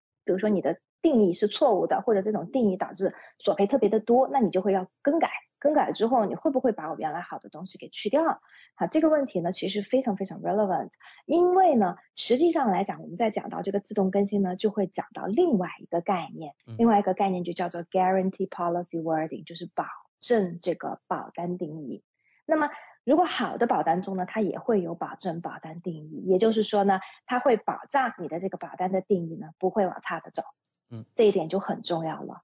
[0.23, 0.77] 比如说你的。
[1.03, 5.31] 定义是错误的，或者这种定义导致索赔特别的多，那你就会要更改。
[5.57, 8.39] 更改之后，你会不会把我原来好的东西给去掉？
[8.75, 10.91] 好，这个问题呢，其实非常非常 relevant。
[11.25, 19.85] 因为呢，实际上来讲，我们在讲到这个自动更新呢，就会讲到另外一个概念，另外一个概念就叫做 guarantee policy wording，就是保
[20.19, 22.03] 证这个保单定义。
[22.45, 22.69] 那么，
[23.03, 30.43] 如果好的保单中呢，它也会有保证保单定义，也就是说呢，它会保障你的这个保单的定义呢，不会往差的走。
[30.89, 32.43] 嗯，这一点就很重要了，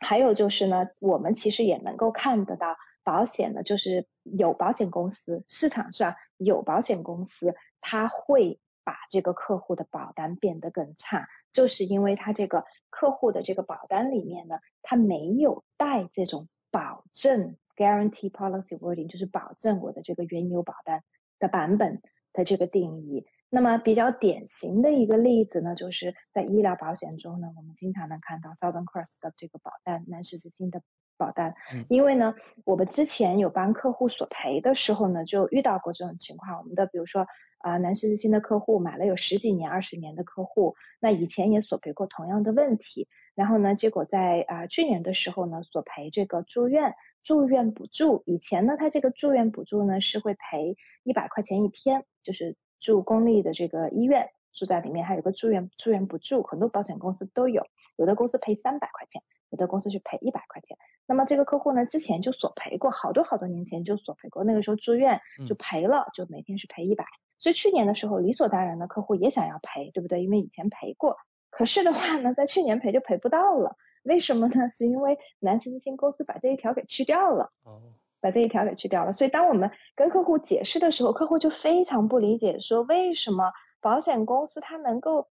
[0.00, 16.48] 还有就是呢，我们其实也能够看得到，保险呢就是有保险公司市场上有保险公司，它会把这个客户的保单变得更差，就是因为它这个客户的这个保单里面呢，它没有带这种。
[16.72, 21.02] 保证 guarantee policy wording 就是保证我的这个原有保单
[21.38, 22.02] 的版本
[22.34, 23.24] 的这个定义。
[23.48, 30.82] 那么比较典型的一个例子呢，就是在医疗保险中呢，我们经常能看到 Southern Cross 的这个保单，南十字星的
[31.16, 31.54] 保单。
[31.88, 32.34] 因为呢，
[32.64, 36.58] 我们之前有帮客户索赔的时候呢，就遇到过这种情况。
[36.58, 37.26] 我们的比如说
[37.58, 43.08] 啊，南十字星的客户买了有十几年、二十年的客户，那以前也索赔过同样的问题。
[43.34, 43.74] 然后呢？
[43.74, 48.22] 结果在啊去年的时候呢，索赔这个住院住院补助。
[48.24, 57.66] 以前呢，他这个住院补助呢是会赔一百块钱一天，就是住公立的这个医院住在里面，还有个住院住院补助，很多保险公司都有，
[57.96, 60.76] 有的公司赔三百块钱，有的公司是赔一百块钱。
[61.06, 67.04] 那么这个客户呢，之前就索赔过，好多好多年前就索赔过，那个时候住院就赔了，就每天是赔一百。
[67.38, 70.24] 所以去年的时候，理所当然的客户也想要赔，对不对？
[70.24, 71.16] 因为以前赔过。
[71.50, 74.70] 可是的话呢，在去年赔就赔不到了，为什么呢？
[74.74, 77.82] 是因为南斯基金公司把这一条给去掉了，哦，
[78.20, 79.12] 把这一条给去掉了。
[79.12, 85.28] 所以当我们跟客户解释的时候，客户就非常不理解，说为什么保险公司它能够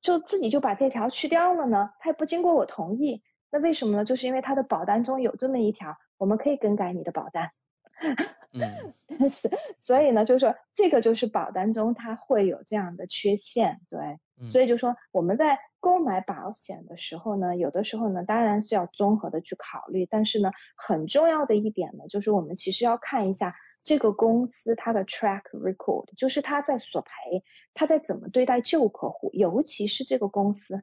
[0.00, 1.90] 就自己就把这条去掉了呢？
[1.98, 4.04] 它也不经过我同意，那为什么呢？
[4.04, 7.50] 就是因为它的保单中有这么一条，我们可以更改你的保单。
[8.52, 8.60] 嗯，
[9.18, 14.18] 但是所以呢，就是说这个就是保单中它会有这样的缺陷，对。
[14.44, 20.04] 所以就说我们在购买保险的时候呢，有的时候呢，当然是要综合的去考虑。
[20.04, 27.42] 但是呢，很重要的一点呢，就是我们其实要看一下这个公司它的 track record，就是它在索赔，
[27.72, 30.82] 它在怎么对待旧客户，尤其是这个公司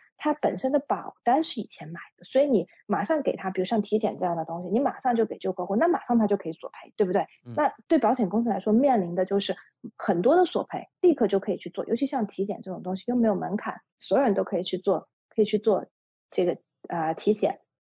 [0.23, 7.25] 他本身的保单是以前买的，所以你马上给他，比如像体检这样的东西，你马上就给旧客户，那马上他就可以索赔，对不对？
[7.55, 9.57] 那对保险公司来说，面临的就是
[9.97, 15.87] 很多的索赔，立刻就可以去做，尤其像体检这种东西又没有门槛，所有人都可以去做，可以去做。
[16.33, 16.57] 这个
[16.87, 17.59] 啊体险，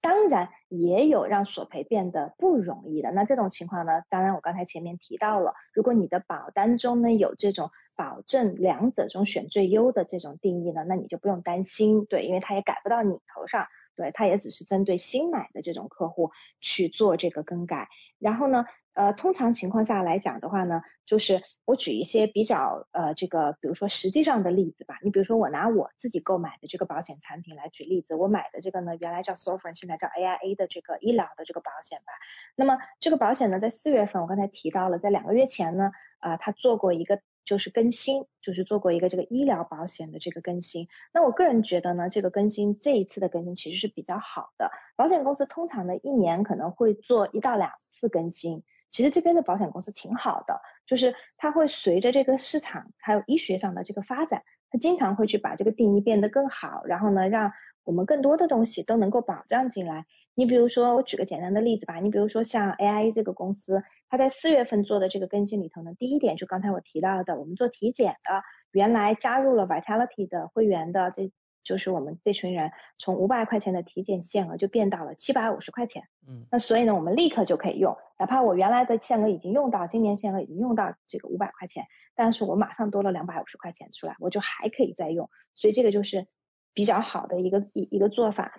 [0.00, 3.10] 当然也有让索赔变得不容易的。
[3.12, 4.02] 那这种情况呢？
[4.08, 13.66] 当然我刚才前面提到了，如果你的保单中呢有这种保证两者中选最优的这种定义呢，那你就不用担心，对，因为它也改不到你头上，
[13.96, 16.30] 对，它也只是针对新买的这种客户
[16.60, 17.88] 去做这个更改。
[18.18, 18.64] 然后呢？
[18.92, 24.98] 呃，通常情况下来讲的话呢，就是我举一些比较呃这个，比如说实际上的例子吧。
[25.04, 32.12] 你比如说我拿我自己购买的这个保险产品来举例子，我买的这个呢，原来叫 s o f r e n 现在叫 AIA 的这个医疗的这个保险吧。
[32.56, 40.88] 那么这个保险呢，在四月份我刚才提到了，在两个月前呢，啊，它做过一个就是更新，就是做过一个这个医疗保险的这个更新。
[41.12, 44.70] 那我个人觉得呢，这个更新这一次的更新其实是比较好的。
[44.96, 48.62] 保险公司通常呢一年可能会做一到两次更新。
[48.90, 57.52] 其实这边的保险公司挺好的，就是它会随着这个市场还有医学上的这个发展，它经常会去把这个定义变得更好，然后呢，让
[57.84, 60.06] 我们更多的东西都能够保障进来。
[60.34, 71.30] 你比如说，我举个简单的例子吧，你比如说像 AIA 这个公司，它在四月份做的这个更新里头呢，第一点就刚才我提到的，我们做体检的，原来加入了 Vitality 的会员的这。
[71.62, 86.26] 就是我们这群人从五百块钱的体检限额就变到了七百五十块钱，嗯，那所以呢，我们立刻就可以用，哪怕我原来的限额已经用到，今年限额已经用到这个五百块钱，但是我马上多了两百五十块钱出来，我就还可以再用，所以这个就是
[86.72, 88.58] 比较好的一个一一个做法。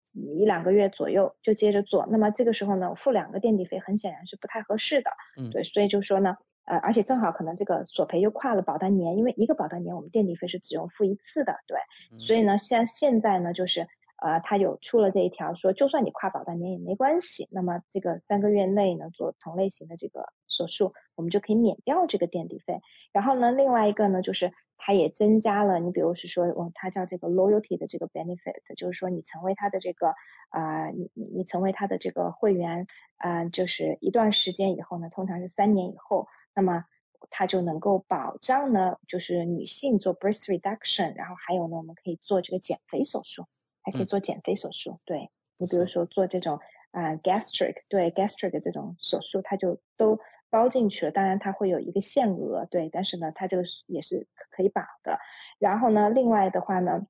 [0.13, 5.11] 一两个月左右就接着做，那么这个时候呢，付两个垫底费很显然是不太合适的。
[5.37, 11.77] 嗯，对，所以就说呢，呃，而且正好可能这个索赔又跨了保单年，因为一个保单年我们垫底费是只用付一次的，对，
[12.19, 13.87] 所以呢，像现在呢就是。
[14.21, 17.47] 呃，他有出了这一条，说就算你跨保单年也没关系。
[17.51, 22.81] 那么这个三个月内呢，做同类型的这个手术，我们就可以免掉这个垫底费。
[23.11, 30.13] 然后呢，另外一个呢，就是它也增加了，你比如是说，哦，它叫这个 loyalty 的这个 benefit，就是说你成为他的这个
[30.49, 32.85] 啊，你你你成为他的这个会员
[33.17, 36.85] 啊，就是一段时间以后呢，通常是三年以后，那么
[37.31, 43.45] 它就能够保障呢，就是女性做 breast reduction，然后还有呢，我们可以做这个减肥手术。
[43.83, 46.59] 还可以做减肥手术，对你比如说做这种
[46.91, 50.19] 啊 gastric，对 gastric 这种手术，它就都
[50.49, 51.11] 包进去了。
[51.11, 55.19] 当然它会有一个限额，对，但是呢，它这个也是可以绑的。
[55.59, 57.07] 然后呢，另外的话呢，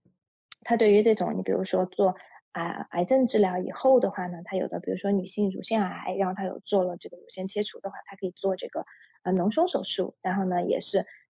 [0.61, 2.15] 它对于这种你比如说做
[2.51, 8.86] 啊癌症治疗以后的话呢，它有的比如说女性乳腺癌，然后它有做了这个乳腺切除的话，它可以做这个
[9.24, 11.05] 啊脓胸手术，然后呢也是。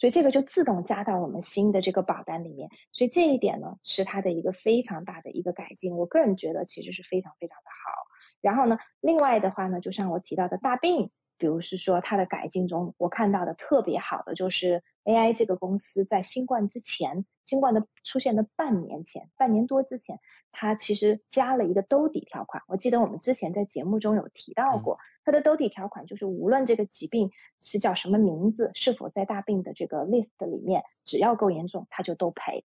[0.00, 7.92] 所以这个就自动加到我们新的这个保单里面，所以这一点呢是它的一个非常大的一个改进，我个人觉得其实是非常非常的好。
[8.40, 11.10] 然后呢，另外的话呢，就像我提到的大病。
[11.40, 20.20] 比如是说它的改进中，我看到的特别好的就是 AI 这个公司在新冠之前，新冠的出现的半年前，半年多之前，
[20.52, 22.62] 它其实加了一个兜底条款。
[22.68, 32.66] 我记得我们之前在节目中有提到过，它的兜底条款就是无论这个疾病是叫什么名字，是否在大病的这个 list 里面，只要够严重，它就都赔。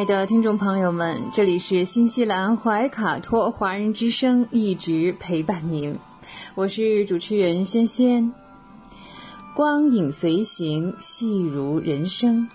[0.00, 5.98] 亲爱的听众朋友们，这里是新西兰怀卡托华人之声，一直陪伴您。
[6.54, 8.32] 我是主持人轩轩。
[9.54, 12.48] 光影随行，戏如人生。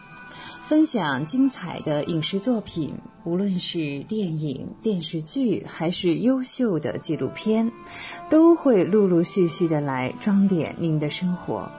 [0.63, 7.71] 分享精彩的影视作品，无论是电影、电视剧，还是优秀的纪录片，
[8.27, 11.69] 都会陆陆续续的来装点您的生活。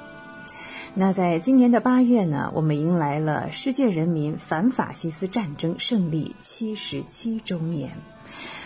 [0.98, 7.98] 那在今年的八月呢，我们迎来了世界人民反法西斯战争胜利七十七周年。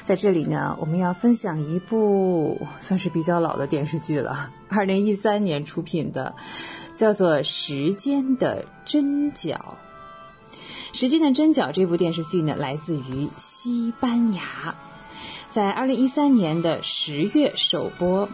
[0.04, 6.36] 在这里呢，我们要分享一部算是比较老的电视剧了， 二零一三年出品的，
[6.94, 9.76] 叫做《时间的针脚》。
[10.96, 14.76] 《时间的针脚》这部电视剧呢，来自于西班牙，
[15.50, 18.28] 在二零一三年的十月首播。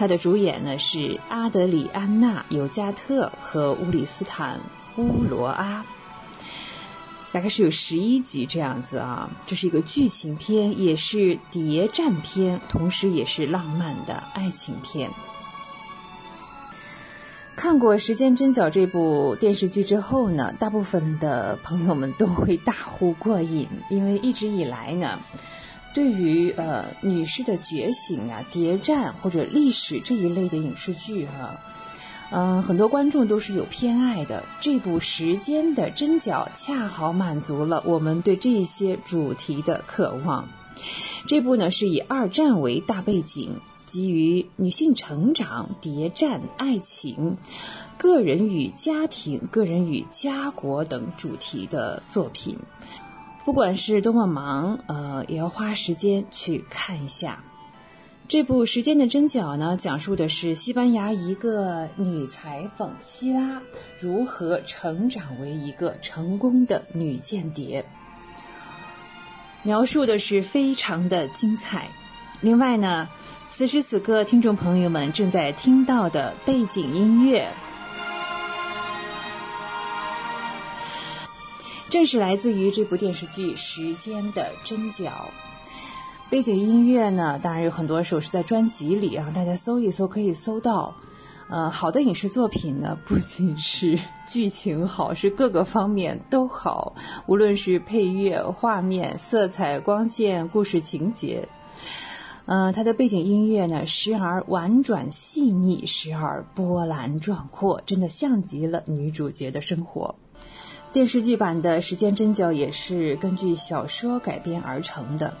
[0.00, 4.58] 它的主演呢是阿德里安娜·尤加特和乌里斯坦·
[5.02, 5.84] 乌罗阿，
[7.32, 9.30] 大概是有十一集这样子啊。
[9.46, 15.10] 这是一个剧情片，也是谍战片，同时也是浪漫的爱情片。
[17.54, 25.20] 看过《时间针脚》这部电视剧之后呢，大部分的朋友们都会大呼过瘾，因为一直以来呢，
[25.92, 31.60] 对于呃女士的觉醒啊、谍战或者历史这一类的影视剧哈，
[32.30, 34.44] 嗯，很多观众都是有偏爱的。
[34.60, 40.48] 这部《时间的针脚》恰好满足了我们对这些主题的渴望。
[41.26, 43.60] 这部呢是以二战为大背景。
[43.86, 47.38] 基于女性成长、谍战、爱情、
[47.98, 52.56] 个人与家庭、个人与家国等主题的作品，
[53.44, 57.42] 不管是多么忙，呃，也要花时间去看一下。
[58.28, 63.60] 这部《时间的针脚》呢，讲述的是西班牙一个女裁缝希拉
[63.98, 67.84] 如何成长为一个成功的女间谍，
[69.62, 71.88] 描述的是非常的精彩。
[72.40, 73.08] 另外呢。
[73.52, 77.50] 此时此刻，听众朋友们正在听到的背景音乐，
[81.90, 85.06] 正是来自于这部电视剧《时间的针脚》。
[86.30, 90.94] 背景音乐呢，当然有很多首是在专辑里啊，大家搜一搜可以搜到。
[91.48, 96.94] 呃，好的影视作品呢，不仅是剧情好，是各个方面都好，
[97.26, 101.48] 无论是配乐、画面、色彩、光线、故事情节。
[102.46, 110.14] 嗯，它的背景音乐呢，时而婉转细腻，时而波澜壮阔，真的像极了女主角的生活。
[110.92, 115.34] 电视剧版的《时间针脚》也是根据小说改编而成的，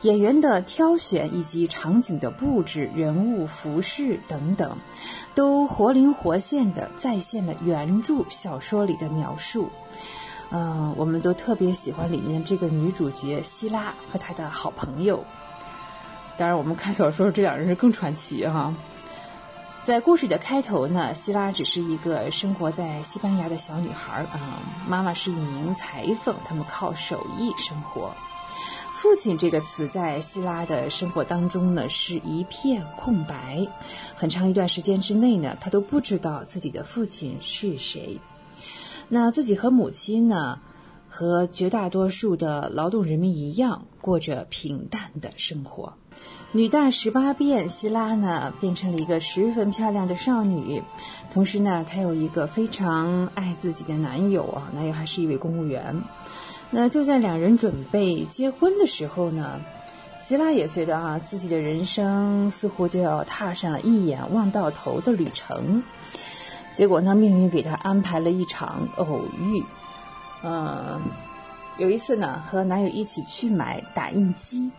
[0.00, 4.78] 演员的挑选以及场景的布置、人物服饰等等，
[5.34, 9.68] 都活灵活现的再现了原著小说里的描述。
[10.50, 15.22] 嗯，我们都特别喜欢里面这个女主角希拉和她的好朋友。
[16.38, 18.74] 当然，我们看小说这两人是更传奇哈。
[19.84, 28.14] 在故事的开头呢，希拉只是一个生活在西班牙的小女孩啊，妈妈是一名裁缝，他们靠手艺生活。
[28.92, 33.68] 父亲这个词在希拉的生活当中呢是一片空白，
[34.14, 38.18] 很长一段时间之内呢，他都不知道自己的父亲是谁。
[39.10, 40.60] 那自己和母亲呢，
[41.10, 45.92] 和绝大多数的劳动人民一样，过着平淡的生活。
[46.56, 50.84] 女大十八变，希拉呢变成了一个十分漂亮的少女，
[51.32, 56.00] 同时呢，她有一个非常爱自己的男友啊，男友还是一位公务员。
[56.70, 59.60] 那就在两人准备结婚的时候呢，
[60.20, 65.82] 希拉也觉得啊，自己的人生似乎就要踏上了一眼望到头的旅程。
[66.72, 69.64] 结果呢，命运给她安排了一场偶遇。
[70.44, 71.00] 嗯，
[71.78, 74.70] 有一次呢，和男友一起去买打印机。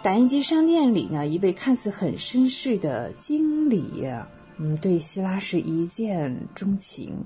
[0.00, 4.08] 打印机商店里呢，一位看似很绅士的经理，
[4.56, 7.24] 嗯，对希拉是一见钟情。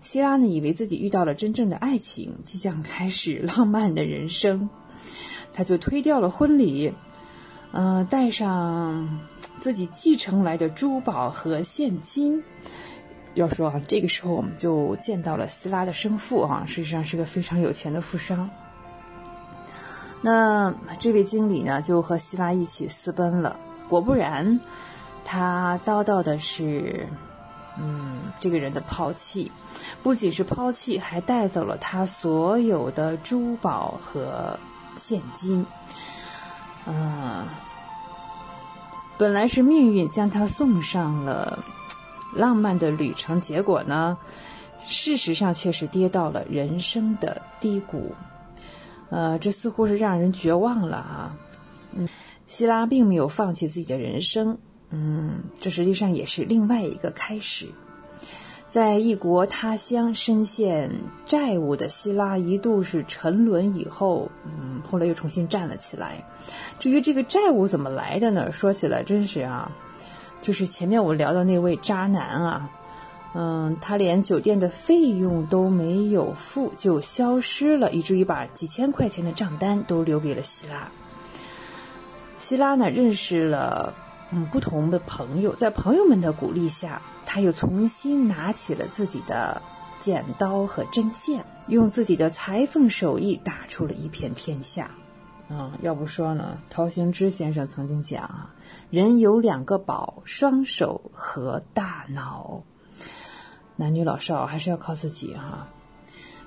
[0.00, 4.70] 希拉呢，以为自己遇到了真正的爱情，即将开始浪漫的人生，
[5.52, 6.94] 他就推掉了婚礼，
[7.70, 9.20] 呃，带上
[9.60, 12.42] 自己继承来的珠宝和现金。
[13.34, 18.48] 要说啊，这个时候我们就见到了希拉的生父啊，事实上是个非常有钱的富商。
[20.22, 23.58] 那这位经理呢，就和希拉一起私奔了。
[23.88, 24.60] 果不然，
[25.24, 27.08] 他遭到的是，
[27.78, 29.50] 嗯，这个人的抛弃，
[30.02, 34.58] 不仅是抛弃，还带走了他所有的珠宝和
[34.94, 35.64] 现金。
[36.86, 37.46] 嗯，
[39.16, 41.58] 本来是命运将他送上了
[42.34, 44.18] 浪漫的旅程，结果呢，
[44.86, 48.14] 事实上却是跌到了人生的低谷。
[49.10, 51.36] 呃，这似乎是让人绝望了啊。
[51.92, 52.08] 嗯，
[52.46, 54.56] 希拉并没有放弃自己的人生，
[54.90, 57.66] 嗯，这实际上也是另外一个开始。
[58.68, 60.92] 在异国他乡深陷
[61.26, 66.24] 债务的希拉一度是沉沦以后，嗯，后来又重新站了起来。
[66.78, 68.52] 至于这个债务怎么来的呢？
[68.52, 69.72] 说起来真是啊，
[70.40, 72.70] 就是前面我聊的那位渣男啊，
[73.32, 80.90] 嗯，他连酒店的费用都没有付就消失了，以至于把几千块钱的账单都留给了希拉。
[82.38, 83.94] 希拉呢，认识了
[84.32, 87.02] 嗯不同的朋友，在朋友们的鼓励下。
[87.32, 89.62] 他又重新拿起了自己的
[90.00, 94.90] 剪刀和针线，用自己的裁缝手艺打出了一片天下。
[95.48, 98.54] 啊，要不说呢，陶行知先生曾经讲啊，
[98.90, 102.64] 人有两个宝：双手和大脑。
[103.80, 105.66] 男女老少还是要靠自己哈。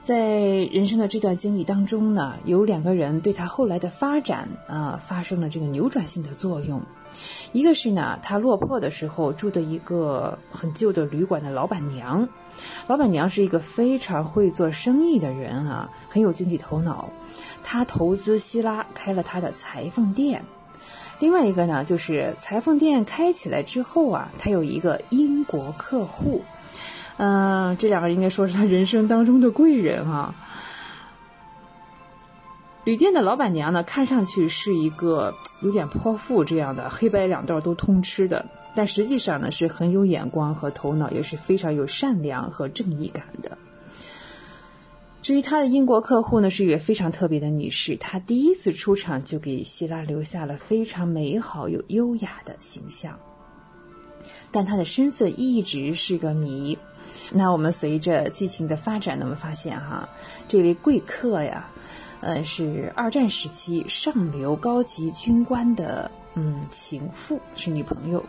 [0.03, 6.83] 在人生的这段经历当中呢，有两个人对他后来的发展啊，发生了这个扭转性的作用。
[7.53, 12.27] 一个是呢，他落魄的时候住的一个很旧的旅馆的老板娘，
[12.85, 17.09] 老板娘是一个非常会做生意的人啊，很有经济头脑。
[17.63, 20.43] 他投资希拉开了他的裁缝店。
[21.19, 26.43] 另外一个呢，就是裁缝店开起来之后啊，他有一个英国客户。
[27.17, 30.33] 嗯，这两个人应该说是他人生当中的贵人啊。
[32.85, 38.45] 旅店的老板娘呢，看上去是一个有点泼妇这样的，黑白两道都通吃的，
[38.75, 43.57] 但实际上呢是很有眼光和头脑，也是非常有善良和正义感的。
[45.21, 53.17] 至于他的英国客户呢，是一位非常特别的女士，她第一次出场就给希拉留下了非常美好又优雅的形象，
[54.53, 56.77] 但她的身份一直是个谜。
[57.31, 60.07] 那我们随着剧情的发展呢，我们发现哈，
[60.47, 61.69] 这位贵客呀。
[62.21, 68.23] 呃，是二战时期上流高级军官的嗯情妇，是女朋友。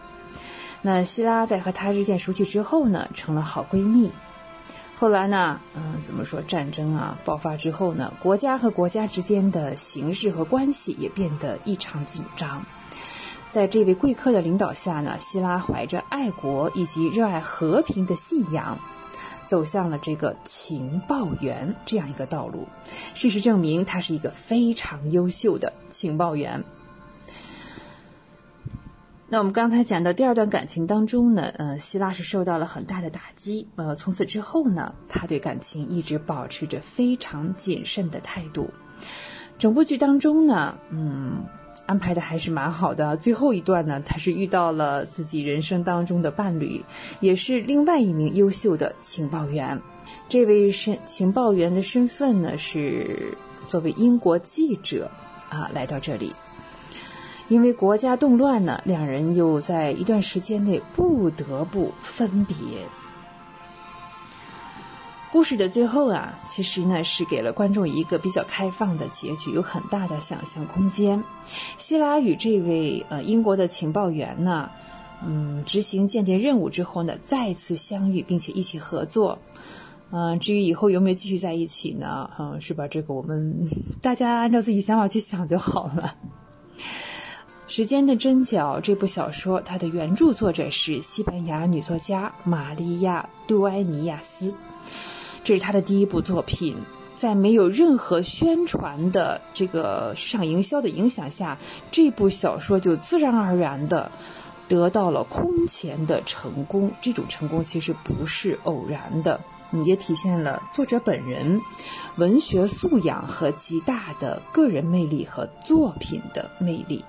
[0.83, 4.11] 那希拉在和他日渐熟悉之后呢，成了好闺蜜。
[4.97, 12.67] 后来呢，嗯，怎么说战争啊爆发之后呢，国家和国家之间的形势和关系也变得异常紧张。
[13.55, 18.77] 在这位贵客的领导下呢，希拉怀着爱国以及热爱和平的信仰。
[19.47, 22.67] 走向了这个情报员这样一个道路。
[23.15, 26.65] 事实证明，他是一个非常优秀的情报员。
[29.29, 33.69] 那我们刚才讲的第二段感情当中呢，呃，希拉是受到了很大的打击。
[33.77, 38.69] 呃，从此之后呢，他对感情一直保持着非常谨慎的态度。
[39.59, 41.45] 整部剧当中呢，嗯。
[41.87, 43.17] 安排的还是蛮好的。
[43.17, 46.85] 最后一段呢，他是遇到了自己人生当中的伴侣，
[47.21, 49.81] 也是另外一名优秀的情报员。
[50.29, 55.11] 这位身情报员的身份呢，是作为英国记者
[55.49, 56.35] 啊来到这里。
[57.49, 62.57] 因为国家动乱呢，两人又在一段时间内不得不分别。
[65.35, 71.21] 故事的最后啊，其实呢是给了观众一个比较开放的结局，有很大的想象空间。
[71.77, 74.71] 希拉与这位呃英国的情报员呢，
[75.27, 79.37] 嗯，执行间谍任务之后呢，再次相遇，并且一起合作。
[80.13, 82.31] 嗯，至于以后有没有继续在一起呢？
[82.39, 82.87] 嗯，是吧？
[82.87, 83.69] 这个我们
[84.01, 86.15] 大家按照自己想法去想就好了。
[87.67, 94.55] 《时间的针脚》这部小说，它的原著作者是西班牙女作家玛利亚·杜埃尼亚斯。
[95.45, 96.77] 这是他的第一部作品，
[97.17, 101.59] 在没有任何宣传的这个市场营销的影响下，
[101.93, 104.11] 这部小说就自然而然的
[104.69, 106.93] 得到了空前的成功。
[107.03, 109.41] 这种成功其实不是偶然的，
[109.85, 111.61] 也体现了作者本人
[112.17, 117.05] 文学素养和极大的个人魅力和作品的魅力。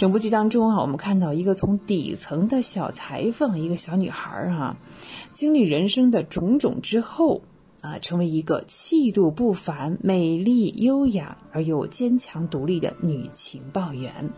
[0.00, 4.76] 整部剧当中啊，我们看到一个从底层的小裁缝，一个小女孩儿哈，
[5.34, 7.42] 经历人生的种种之后
[7.82, 14.30] 啊，成为一个气度不凡、美丽优雅而又坚强独立的女情报员。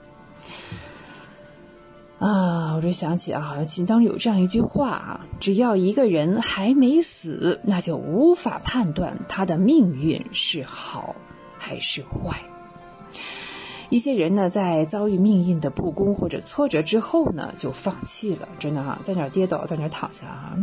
[2.18, 11.14] 啊，我就想起啊，好像其当有这样一句话啊：只要一个人还没死，那就无法判断他的命运是好
[11.56, 12.42] 还是坏。
[13.92, 20.56] 一些人呢，在遭遇命运的不公或者挫折之后呢，就放弃了，真的哈，在那儿跌倒，在那儿躺下啊。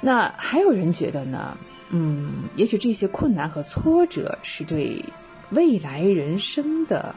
[0.00, 1.56] 那还有人觉得呢，
[1.90, 5.04] 嗯，也许这些困难和挫折是对
[5.50, 7.14] 未来人生的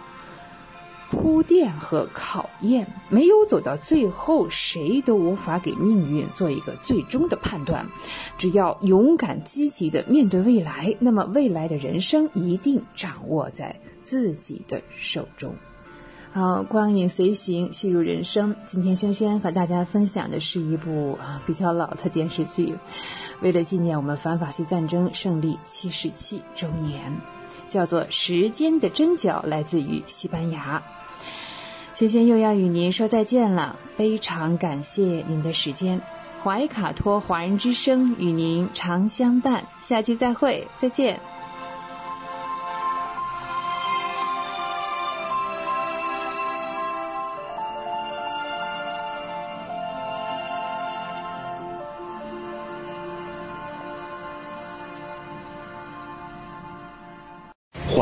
[1.10, 7.84] 铺垫和考验，没有走到最后，谁都无法给命运做一个最终的判断。
[8.38, 13.76] 只要勇敢积极的面对未来，那么未来的人生一定掌握在
[14.14, 15.56] 自己的手中。
[16.34, 18.56] 好，光影随行，戏如人生。
[18.64, 22.76] 今天轩轩和大家分享的是一部比较老的电视剧，
[23.42, 27.12] 为了纪念我们反法西战争胜利七十七周年，
[27.68, 30.84] 叫做《时间的针脚》，来自于西班牙。
[31.96, 36.02] 轩轩又要与您说再见了，非常感谢您的时间。
[36.44, 41.20] 怀卡托华人之声与您常相伴，下期再会，再见。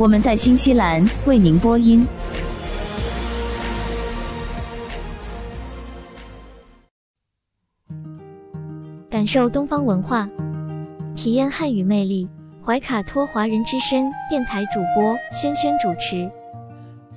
[0.00, 2.08] 我们在新西兰为您播音。
[9.10, 10.26] 感受东方文化，
[11.14, 12.30] 体验汉语魅力。
[12.64, 16.30] 怀卡托华人之声电台主播轩轩主持，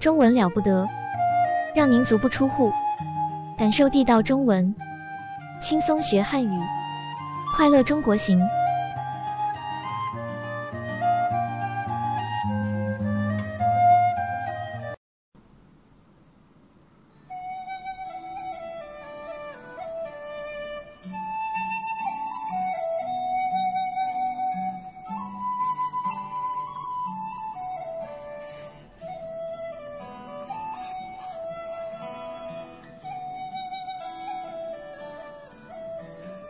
[0.01, 0.85] 中文了不得，
[1.73, 2.73] 让您足不出户，
[3.57, 4.75] 感受地道中文，
[5.61, 6.59] 轻松学汉语，
[7.55, 8.41] 快乐中国行。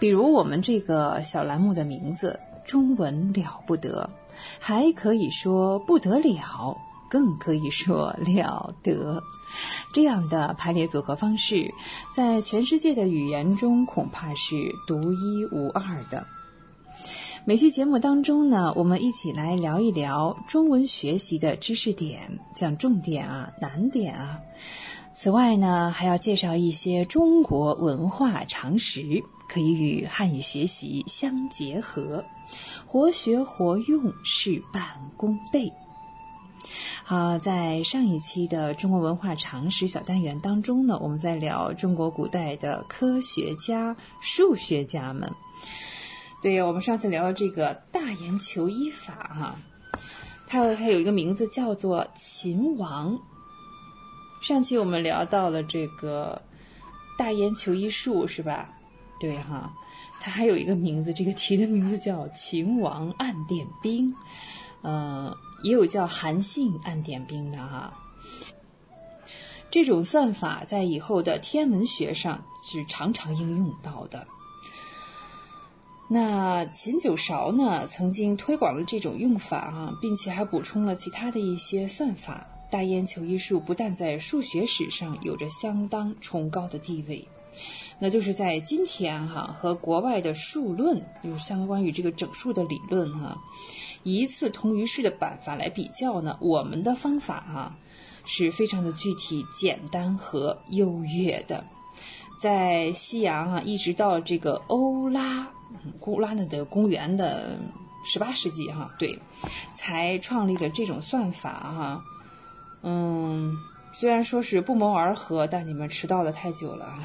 [0.00, 4.08] 比如我们这个小栏目的名字“中文了不得”，
[4.58, 6.76] 还可以说不得了，
[7.10, 9.22] 更可以说了得。
[9.92, 11.74] 这样的排列组合方式，
[12.14, 16.26] 在全世界的语言中恐怕是独一无二的。
[17.44, 24.38] 每期节目当中呢，我们一起来聊一聊中文学习的知识点，像重点啊、难点啊。
[25.14, 29.22] 此外呢，还要介绍一些中国文化常识，
[29.52, 32.24] 可以与汉语学习相结合，
[32.86, 34.84] 活学活用，事半
[35.16, 35.72] 功倍。
[37.04, 45.28] 好，在上一期的中国文化常识小单元当中呢，我们在聊中国古代的科学家、数学家们。
[46.40, 49.56] 对，我们上次聊到这个大言求医法哈、
[50.46, 53.18] 它它有一个名字叫做秦王。
[54.40, 56.40] 上期我们聊到了这个
[57.18, 58.68] 大烟求医术是吧？
[59.20, 59.70] 对哈，
[60.18, 64.12] 它还有一个名字，这个题的名字叫秦王暗点兵，
[64.82, 67.92] 呃，也有叫韩信暗点兵的哈。
[69.70, 74.26] 这种算法在以后的天文学上是常常应用到的。
[76.08, 82.44] 那秦九韶呢，曾经推广了这种用法啊，并且还补充了其他的一些算法。
[82.68, 87.26] 大烟求医术不但在数学史上有着相当崇高的地位，
[88.00, 93.36] 那就是在今天哈和国外的数论，就是相关于这个整数的理论哈，
[94.04, 97.76] 一次同于式的办法来比较呢，我们的方法哈
[98.24, 101.62] 是非常的具体、简单和优越的。
[102.40, 105.46] 在西洋啊，一直到这个欧拉
[105.98, 107.58] 古拉呢的公元的
[108.06, 109.18] 十八世纪哈，对，
[109.74, 112.02] 才创立了这种算法哈。
[112.82, 113.54] 嗯，
[113.92, 117.02] 虽然说是不谋而合，但你们迟到的太久了哈。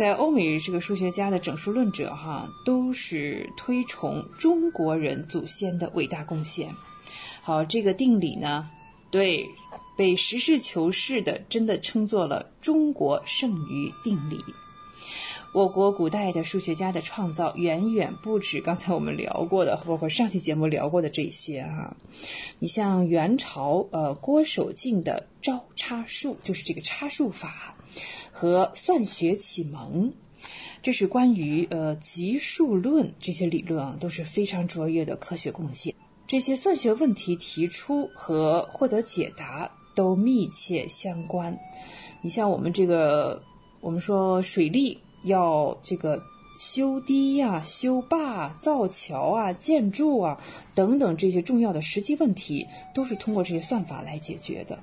[0.00, 6.74] 在欧美这个数学家的整数论者哈，都是推崇中国人祖先的伟大贡献。
[7.42, 8.66] 好，这个定理呢，
[9.10, 9.46] 对，
[9.98, 14.42] 被实事求是的真的称作了中国剩余定理。
[15.52, 21.94] 我国古代的数学家的创造远远不止刚才我们聊过的，包括上期节目聊过的这些哈。
[22.58, 27.74] 你像元朝呃郭守敬的招差术，就是这个差术法
[28.40, 30.14] 和算学启蒙，
[30.82, 35.94] 这是关于呃级数论这些理论啊都是非常卓越的科学贡献。
[36.26, 41.54] 这些算学问题提出和获得解答都密切相关。
[42.22, 43.42] 你像我们这个，
[43.82, 44.98] 我们说水利。
[45.22, 46.22] 要这个
[46.56, 50.42] 修堤呀、修坝、造桥啊、建筑啊
[50.74, 54.78] 等等这些重要的实际问题，都是通过这些算法来解决的。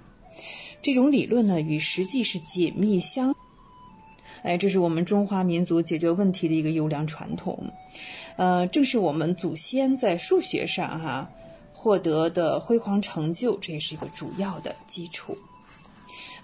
[0.84, 3.34] 这种理论呢，与实际是紧密相，
[4.44, 7.72] 哎，这是我们中华民族解决问题的一个优良传统。
[8.36, 11.30] 呃，正是我们祖先在数学上哈
[11.74, 15.38] 获得的辉煌成就，这也是一个主要的基础。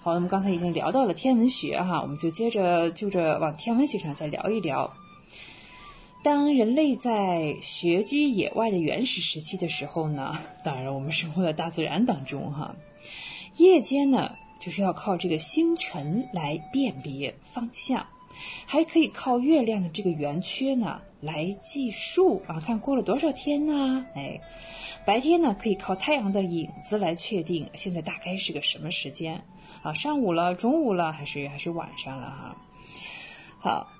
[0.02, 4.92] 好，我们刚才已经聊到了天文学哈，我们就接着就着往天文学上再聊一聊。
[6.22, 12.74] 当人类在穴居野外的原始时期的时候呢，当然我们生活在大自然当中哈，
[13.56, 14.32] 夜间呢
[14.64, 18.06] 就是要靠这个星辰来辨别方向，
[18.64, 24.06] 还可以靠月亮的这个圆缺呢来计数啊，看过了多少天呢？
[24.14, 24.40] 哎，
[25.04, 29.38] 白天呢可以靠太阳的影子来确定现在大概是个什么时间。
[29.82, 32.56] 啊，上午了，中午了，还是还是晚上了哈？
[33.60, 33.92] 好，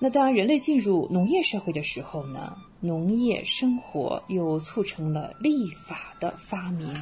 [0.00, 6.92] 那当人类进入农业社会的时候呢，农业生活又促成了历法的发明，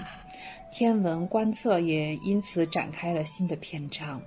[0.71, 4.21] 天文观测也因此展开了新的篇章。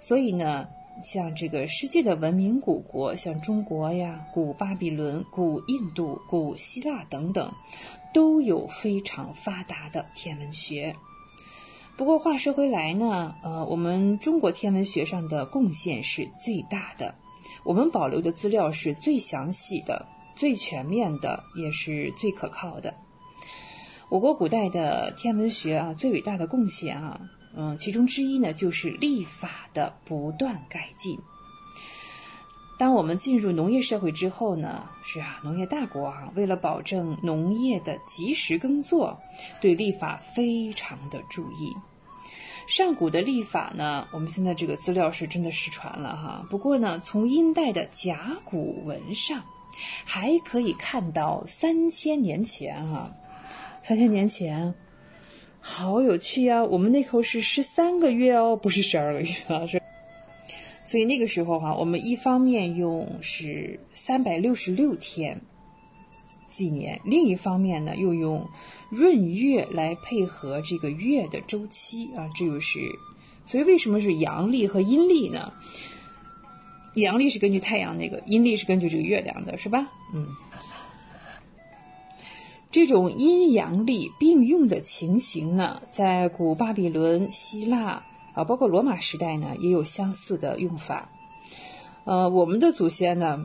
[0.00, 0.68] 所以呢，
[1.02, 7.52] 像这个世界的文明古国，像中国呀、古巴比伦、古印度、古希腊等等，
[8.14, 10.94] 都有非常发达的天文学。
[11.96, 17.14] 不过话说回来呢，呃，我们中国天文学上的贡献是最大的，
[17.64, 20.06] 我们保留的资料是最详细的、
[20.36, 22.94] 最全面的，也是最可靠的。
[24.08, 27.20] 我国古代的天文学啊，最伟大的贡献啊，
[27.56, 31.18] 嗯，其中之一呢，就是历法的不断改进。
[32.78, 39.18] 当我们进入农业社会之后呢，是啊，农业大国啊，为了保证农业的及时耕作，
[39.60, 41.74] 对历法非常的注意。
[42.68, 46.46] 上古的历法呢，我们现在这个资料是真的失传了哈。
[46.48, 49.42] 不过呢，从殷代的甲骨文上，
[50.04, 53.10] 还可以看到三千年前啊，
[53.86, 54.74] 三千年前，
[55.60, 56.64] 好有趣呀！
[56.64, 59.80] 我们那时候是十三个月哦，不是十二个月啊，是。
[60.84, 65.40] 所以那个时候哈，我们一方面用是三百六十六天
[66.50, 68.44] 纪年，另一方面呢又用
[68.90, 72.80] 闰月来配合这个月的周期啊，这就是，
[73.46, 75.52] 所以为什么是阳历和阴历呢？
[76.94, 79.86] 阳历是根据太阳那个，阴历是根据这个月亮的，是吧？
[80.12, 80.26] 嗯，
[82.70, 88.02] 这种阴阳历并用的情形呢，在古巴比伦、希腊。
[88.34, 91.08] 啊，包括罗马时代呢，也有相似的用法。
[92.04, 93.40] 呃，我们的祖先呢，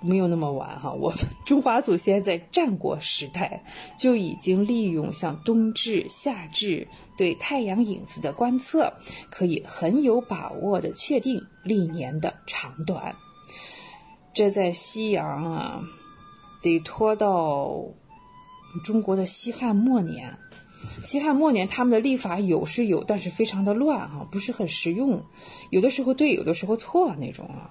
[0.00, 0.92] 没有那么晚哈。
[0.92, 3.64] 我们中华祖先在战国时代
[3.98, 6.86] 就已经利用像冬至、夏至
[7.18, 8.92] 对太阳影子的观测，
[9.30, 13.16] 可以很有把握的确定历年的长短。
[14.32, 15.82] 这在西洋啊，
[16.62, 17.82] 得拖到
[18.82, 20.38] 中国的西汉末年。
[21.02, 25.20] 西汉末年，他们的历法有是有，但是非常的乱哈，不是很实用，
[25.70, 27.70] 有的时候对，有的时候错那种啊。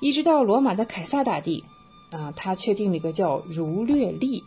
[0.00, 1.62] 一直到罗马的凯撒大帝
[2.10, 4.42] 啊，他确定了一个叫儒略历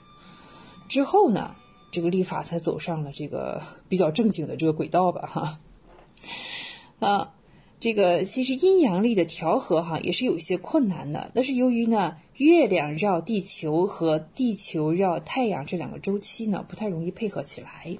[0.89, 1.55] 之后呢，
[1.91, 5.59] 这个历法才走上了这个比较正经的这个轨道吧哈。
[6.99, 7.33] 啊，
[7.79, 17.95] 这个其实阴阳历的调和哈也是有一些困难的，那是由于呢，月亮绕地球和地球绕太阳这两个周期呢不太容易配合起来。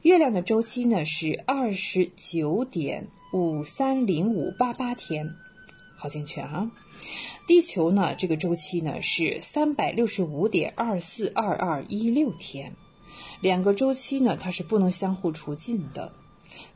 [0.00, 5.34] 月亮的周期呢是二十九点五三零五八八天，
[5.96, 6.72] 好精确啊！
[7.46, 12.72] 地球呢这个周期呢是三百六十五点二四二二一六天，
[13.42, 16.14] 两个周期呢它是不能相互除尽的。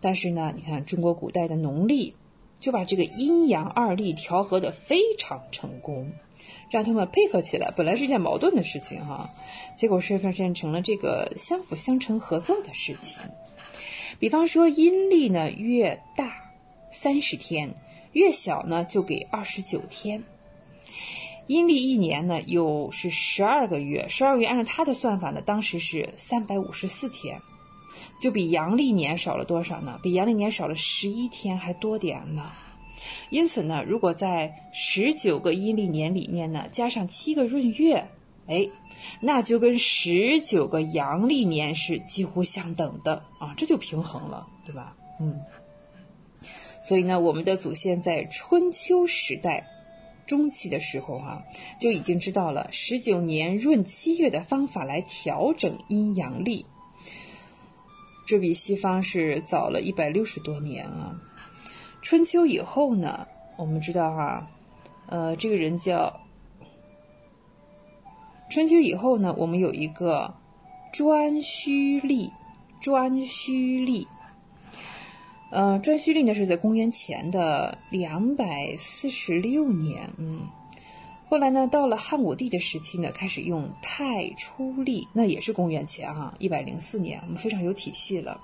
[0.03, 2.15] 但是呢，你看中国古代的农历
[2.61, 6.13] 就把这个阴阳二历调和的非常成功，
[6.71, 9.31] 让他们配合起来，本来是一件矛盾的事情哈。
[9.77, 13.19] 结果是发现成了这个相辅相成合作的事情。
[14.19, 16.33] 比方说阴历呢越大
[16.91, 17.75] 三十天，
[18.13, 20.25] 越小呢就给二十九天。
[21.47, 27.41] 阴历一年呢有是十二个月，十二个月按照他的算法呢，当时是三百五十四天，
[28.21, 30.01] 就比阳历年少了多少呢？
[30.03, 32.51] 比阳历年少了十一天还多点呢。
[33.31, 38.09] 因此呢，如果在十九个阴历年里面呢，加上七个闰月，
[38.47, 38.69] 哎，
[39.21, 44.97] 那就跟十九个阳历年是几乎相等的啊，这就平衡了，对吧？
[45.21, 45.41] 嗯。
[46.83, 49.67] 所以呢，我们的祖先在春秋时代
[50.25, 51.43] 中期的时候哈，
[51.81, 56.65] 就已经知道了十九年闰七月的方法来调整阴阳历。
[58.27, 61.21] 这比西方是早了一百六十多年啊。
[62.09, 63.27] 春秋以后呢，
[63.57, 64.49] 我们知道哈，
[65.09, 66.21] 呃，这个人叫
[68.49, 70.33] 春秋以后呢，我们有一个
[70.93, 72.31] 颛顼历，
[72.81, 74.07] 颛顼历。
[75.51, 80.43] 呃，颛顼历呢是在公元前的两百四十六年，嗯，
[81.29, 88.41] 后来呢，到了汉武帝的时期呢，开始用太初历，那也是公元前哈一百零四年，我们非常有体系了。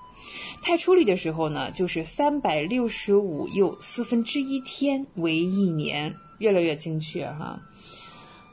[0.61, 7.59] 太初历的时候呢，就是三百六十五又四分之一天为一年，越来越精确哈。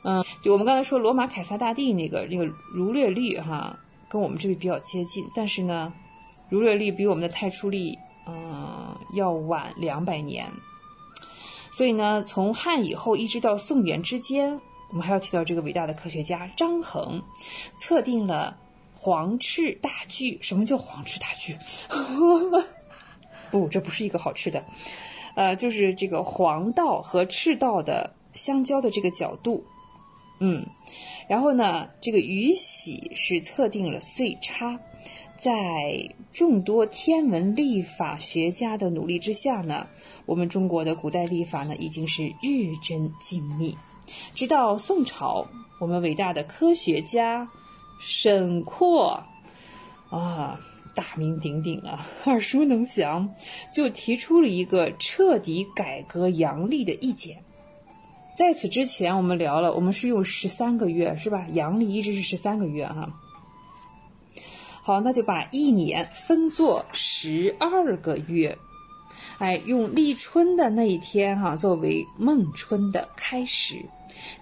[0.05, 3.79] 嗯，就我们刚才说罗马凯撒大帝那个那个儒略历哈，
[4.09, 5.93] 跟我们这个比较接近，但是呢，
[6.49, 7.99] 儒略历比我们的太初历。
[8.29, 10.47] 嗯，要晚两百年，
[11.81, 17.23] 所以呢，从汉以后一直到宋元之间，我们还要提到这个伟大的科学家张衡，
[17.81, 18.55] 测定了
[18.93, 20.39] 黄赤大距。
[20.43, 21.57] 什么叫黄赤大距？
[23.51, 24.63] 不，这不是一个好吃的，
[25.37, 29.65] 呃，就是这个黄道和赤道的相交的这个角度。
[30.39, 30.67] 嗯，
[31.31, 34.79] 然后呢，这个宇喜是测定了岁差。
[35.43, 39.87] 在众多天文历法学家的努力之下呢，
[40.27, 43.75] 我们中国的古代历法呢已经是日臻精密。
[44.35, 45.47] 直到宋朝，
[45.81, 47.49] 我们伟大的科学家
[48.03, 49.23] 沈括
[50.11, 50.61] 啊，
[50.95, 53.35] 大名鼎鼎啊， 耳熟能详，
[53.75, 57.43] 就提出了一个彻底改革阳历的意见。
[58.37, 61.47] 在此之前，我们聊了，我们是用十三个月，是吧？
[61.55, 63.11] 阳历一直是十三个月哈。
[64.91, 68.59] 好，那就把一年分作十二个月，
[69.39, 73.77] 哎，用立春的那一天哈作为孟春的开始，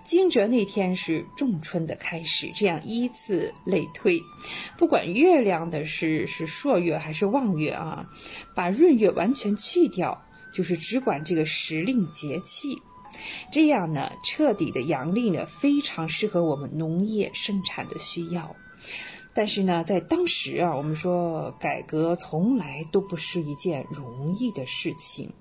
[0.06, 4.18] 惊蛰那天是仲春的开始，这样依次类推。
[4.78, 8.08] 不管月亮的是是朔月还是望月啊，
[8.54, 10.18] 把闰月完全去掉，
[10.50, 12.80] 就是只管这个时令节气，
[13.52, 18.56] 这样呢，彻底的阳历呢，非常适合我们农业生产的需要。
[19.34, 25.32] 但是呢，在当时啊，我们说改革从来都不是一件容易的事情。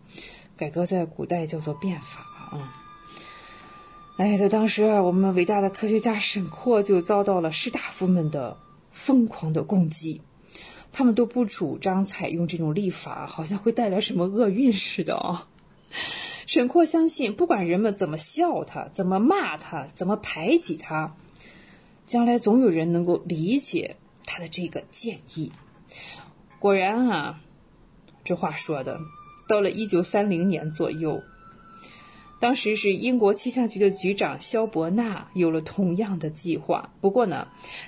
[0.55, 2.83] 改革在古代叫做变法啊。
[4.17, 8.57] 哎，在当时啊，我们伟大的科学家沈括就遭到了士大夫们的
[8.91, 10.21] 疯狂的攻击，
[10.91, 15.47] 他们都不主张采用这种立法，好像会带来什么厄运似的啊。
[16.47, 21.15] 沈括相信，不管人们怎么笑他，怎么骂他，怎么排挤他。
[22.07, 25.51] 将来总有人能够理解他的这个建议。
[26.57, 27.41] 果然啊，
[28.23, 28.97] 这话说的，
[29.47, 31.21] 到了一九三零年左右，
[32.39, 36.93] 当时是英国气象局的局长肖伯纳有了同样的计划。
[37.01, 37.47] 不过呢，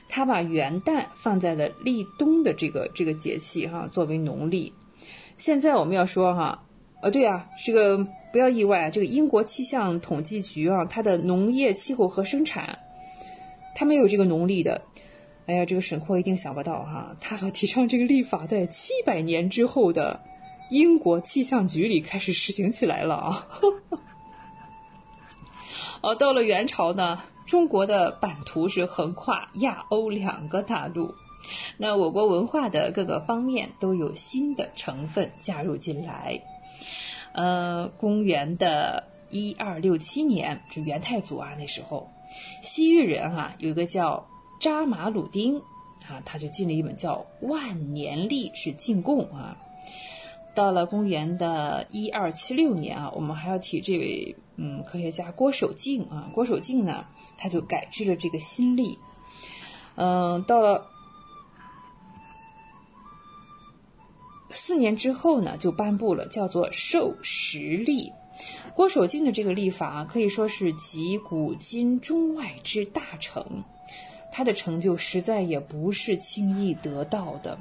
[0.09, 4.73] 他把元旦放在了立冬的这个这个节气哈，作为农历。
[5.37, 6.65] 现在我们要说哈，
[7.01, 12.79] 呃，对啊，这个不要意外，这个英国气象统计局啊，它的农业气候和生产。
[13.75, 14.81] 他没有这个农历的，
[15.45, 20.21] 哎呀，这个沈括一定想不到哈，他所提倡这个历法在七百年之后的
[20.69, 23.47] 英国气象局里开始实行起来了啊。
[26.01, 31.13] 哦，到了元朝呢，中国的版图是横跨亚欧两个大陆，
[31.77, 36.41] 那我国文化的各个方面都有新的成分加入进来。
[37.33, 42.09] 呃，公元的一二六七年是元太祖啊，那时候。
[42.61, 44.27] 西域人哈有一个叫
[44.59, 45.59] 扎马鲁丁
[46.07, 49.57] 啊，他就进了一本叫《万年历》，是进贡啊。
[50.55, 56.29] 到了公元的一二七六年啊，我们还要提这位嗯科学家郭守敬啊。
[56.33, 57.05] 郭守敬呢，
[57.37, 58.97] 他就改制了这个新历。
[59.95, 60.85] 嗯，到了
[64.51, 68.11] 四年之后呢，就颁布了叫做授时历。
[68.75, 73.43] 郭守敬的这个历法可以说是集古今中外之大成，
[74.31, 77.59] 他的成就实在也不是轻易得到的。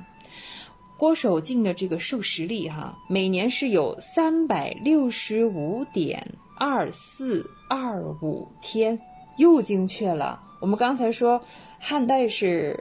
[0.99, 6.27] 郭守敬的这个授时历哈，每年是有三百六十五点
[6.57, 9.01] 二四二五天，
[9.37, 10.41] 又精确了。
[10.61, 11.41] 我们刚才说
[11.79, 12.77] 汉代是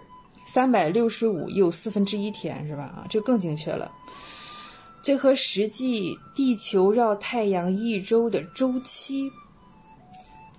[0.48, 2.84] 三百六十五又四分之一天是吧？
[2.84, 3.92] 啊，这更精确了。
[5.04, 9.32] 这和实际地球绕太阳一周的周期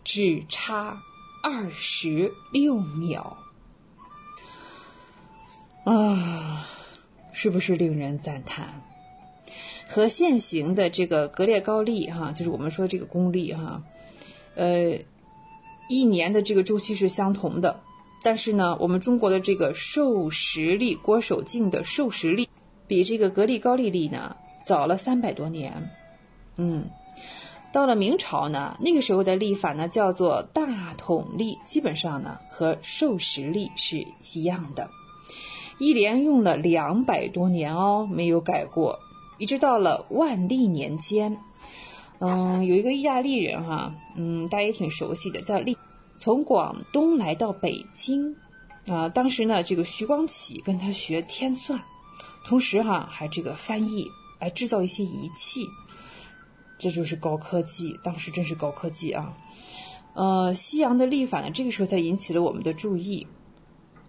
[0.05, 1.03] 只差
[1.43, 3.37] 二十六秒
[5.85, 6.67] 啊，
[7.33, 8.83] 是不是令人赞叹？
[9.87, 13.83] 和现行的这个格列高利哈，就是我们说这个公历哈，
[14.55, 14.99] 呃，
[15.89, 17.81] 一年的这个周期是相同的，
[18.23, 22.49] 但是呢，我们中国的这个授时历，郭守敬的授时历。
[22.89, 24.35] 比这个格力高利历呢
[24.65, 25.91] 早了三百多年，
[26.57, 26.87] 嗯，
[27.71, 34.89] 到了明朝呢，那个时候的历法呢叫做大统历，基本上呢和授时历是一样的，
[35.79, 38.99] 一连用了两百多年哦，没有改过，
[39.37, 41.37] 一直到了万历年间，
[42.21, 45.77] 嗯，有一个意大利人哈，嗯，大家也挺熟悉的，叫历，
[46.19, 48.35] 从广东来到北京，
[48.87, 51.79] 啊，当时呢，这个徐光启跟他学天算。
[52.49, 54.11] 同时哈，还这个翻译，
[54.41, 55.67] 来制造一些仪器，
[56.79, 58.01] 这就是高科技。
[58.03, 59.37] 当时真是高科技啊！
[60.15, 63.27] 呃，西洋的历法呢，这个时候才引起了我们的注意。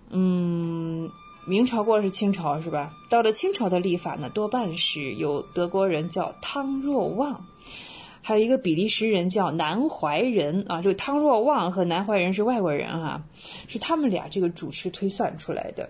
[0.10, 1.11] 嗯，
[1.45, 2.94] 明朝过了是清朝是吧？
[3.10, 7.45] 到了清朝的历法呢，多半是有德国人叫汤若望，
[8.22, 10.82] 还有一个比利时人叫南怀仁啊。
[10.82, 13.24] 这个汤若望和南怀仁是外国人哈，
[13.68, 15.90] 是他们俩这个主持推算出来的。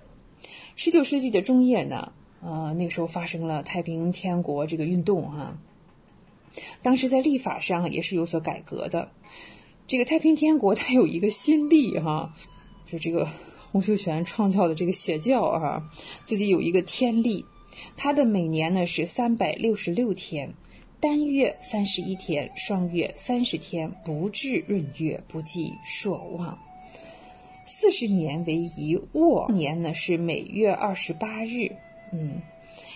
[0.75, 2.11] 十九世纪的中叶呢。
[2.41, 5.57] 呃，那个时候发生了太平天国这个运动哈，
[6.81, 9.11] 当时在历法上也是有所改革的。
[9.87, 12.33] 这个太平天国它有一个新历哈，
[12.85, 13.27] 就这个
[13.71, 15.89] 洪秀全创造的这个邪教哈，
[16.25, 17.43] 自己有一个天历，
[17.97, 20.53] 它的每年呢是三百六十六天，
[20.99, 26.57] 单月三十一天，双月三十天，不至闰月，不计朔望。
[27.65, 31.75] 四十年为一卧年呢是每月二十八日。
[32.11, 32.41] 嗯，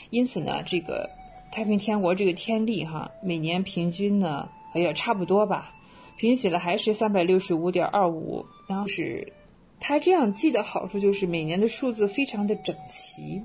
[0.09, 1.09] 因此呢，这个
[1.51, 5.73] 太平天国这个天历哈，每年平均呢，哎呀，差不多吧，
[6.17, 8.45] 平均起来还是三百六十五点二五。
[8.67, 9.33] 然后是，
[9.79, 13.41] 它这样记的好处就是每年的数字非常的整齐，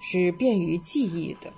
[0.00, 1.50] 是便于记忆的。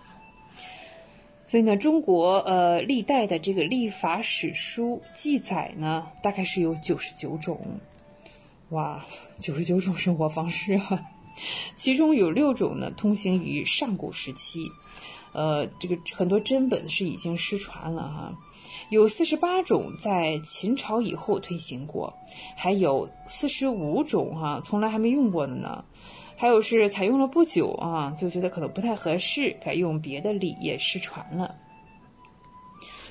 [1.46, 7.58] 所以呢，中国呃历代的这个历法史书记载呢，大概是有九十九种，
[8.70, 9.04] 哇，
[9.38, 11.00] 九十九种生活方式啊。
[11.76, 14.70] 其中有六种呢，通行于上古时期，
[15.32, 18.32] 呃，这个很多真本是已经失传了哈。
[18.90, 22.14] 有四十八种在秦朝以后推行过，
[22.56, 25.84] 还有四十五种哈，从来还没用过的呢。
[26.36, 31.56] 还有是采用了不久啊，就觉得可能不太合适，改用别的礼也失传了。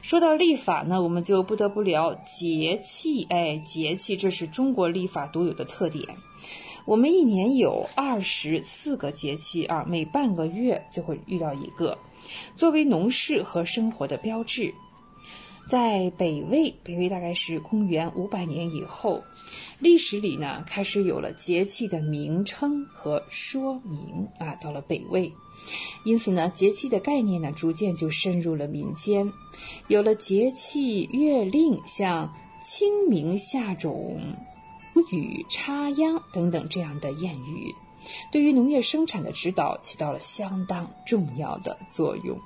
[0.01, 6.15] 说到历法呢，我们就不得不聊节气，哎，节气这是中国历法独有的特点。
[6.87, 11.97] 我们一年有二十四个节气啊，每半个月就会遇到一个，
[12.55, 14.73] 作为农事和生活的标志。
[15.69, 19.21] 在北魏，北魏大概是公元五百年以后，
[19.79, 24.55] 历史里呢开始有了节气的名称和说明啊。
[24.61, 25.29] 到了北魏，
[26.05, 29.29] 因此呢，节气的概念呢逐渐就深入了民间，
[29.89, 32.33] 有了节气月令，像
[32.63, 34.21] 清明下种。
[35.11, 37.73] 雨插秧等等这样的谚语，
[38.31, 42.37] 对于农业生产的指导起到了相当重要的作用。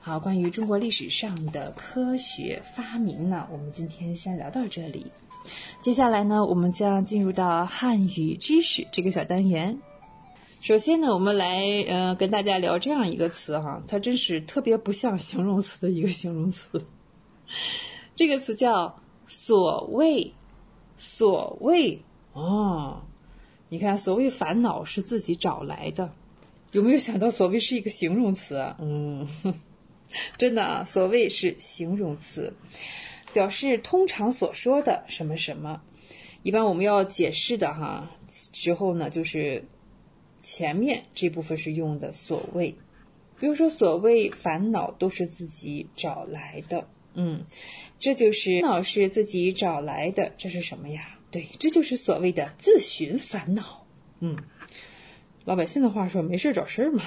[0.00, 5.12] 好，关于中国历史上的科学发明呢，我们今天先聊到这里。
[5.80, 9.78] 接下来呢，我们将进入到汉语知识这个小单元。
[10.60, 16.84] 首先呢，我们来呃跟大家聊这样一个词哈，它真是特别不像形容词的一个形容词。
[18.16, 20.34] 这个词叫所谓。
[20.96, 22.00] 所谓
[22.32, 23.02] 哦，
[23.68, 26.12] 你看，所谓烦恼是自己找来的，
[26.72, 28.76] 有没有想到所谓是一个形容词啊？
[28.80, 29.26] 嗯，
[30.36, 32.52] 真的啊，所谓是形容词，
[33.32, 35.82] 表示通常所说的什么什么。
[36.42, 38.10] 一般我们要解释的哈，
[38.52, 39.64] 之后呢，就是
[40.42, 42.74] 前面这部分是用的所谓，
[43.38, 46.88] 比如说所谓烦恼都是自己找来的。
[47.14, 47.44] 嗯，
[47.98, 51.18] 这就是老师自己找来的，这是什么呀？
[51.30, 53.86] 对，这就是所谓的自寻烦恼。
[54.20, 54.36] 嗯，
[55.44, 57.02] 老百姓的话说，没事找事儿嘛。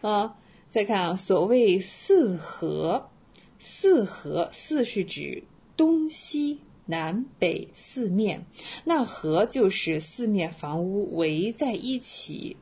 [0.00, 0.36] 啊，
[0.68, 3.10] 再看啊，所谓四合，
[3.58, 5.42] 四合四是指
[5.76, 8.46] 东西南北四面，
[8.84, 12.56] 那合就是四面房屋围在一起。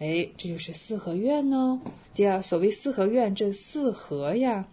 [0.00, 1.78] 哎，这就是四合院呢。
[2.14, 4.66] 第二，所谓四合院，这四合呀，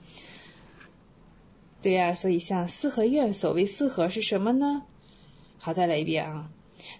[1.81, 4.83] 对呀，所以像四合院，所谓四合是什么呢？
[5.57, 6.49] 好，再来一遍啊。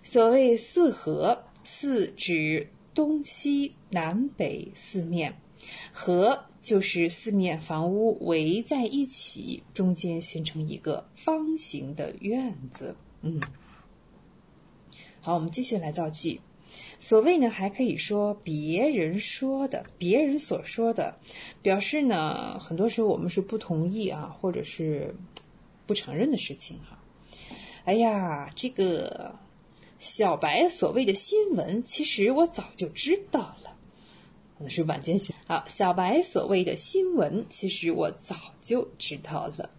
[0.03, 5.33] 所谓四合，四指东西南北四面，
[5.93, 12.93] 合就是四面房屋围在一起，中间形成一个方形的院子。
[13.21, 13.39] 嗯，
[15.21, 16.41] 好，我们继续来造句。
[16.99, 21.17] 所谓呢，还可以说别人说的，别人所说的，
[21.61, 25.15] 表示呢，很多时候我们是不同意啊，或者是
[25.85, 26.99] 不承认的事情哈。
[27.85, 29.33] 哎呀，这个
[29.99, 33.77] 小白所谓的新闻，其实我早就知道了，
[34.59, 39.69] 那是晚间新好，小白所谓的新闻，其实我早就知道了。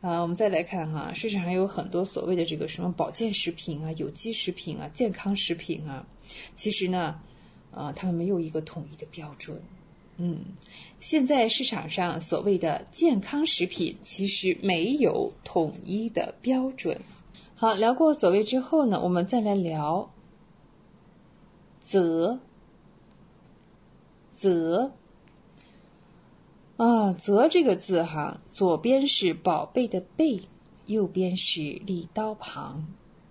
[0.00, 6.06] 啊，我们再来看哈，市场上有很多所谓的这个什么保健食品啊、有机食品啊、健康食品啊，
[6.54, 7.20] 其实呢，
[7.72, 9.60] 啊，他们没有一个统一的标准。
[10.16, 10.38] 嗯，
[11.00, 17.00] 现在市场上所谓的健康食品，其实没有统一的标准。
[17.56, 20.08] 好，聊过所谓之后呢，我们再来聊
[21.80, 22.38] 则
[24.32, 24.92] 则。
[26.78, 30.42] 啊，则这个字哈，左边是宝贝的贝，
[30.86, 32.86] 右边是立刀旁，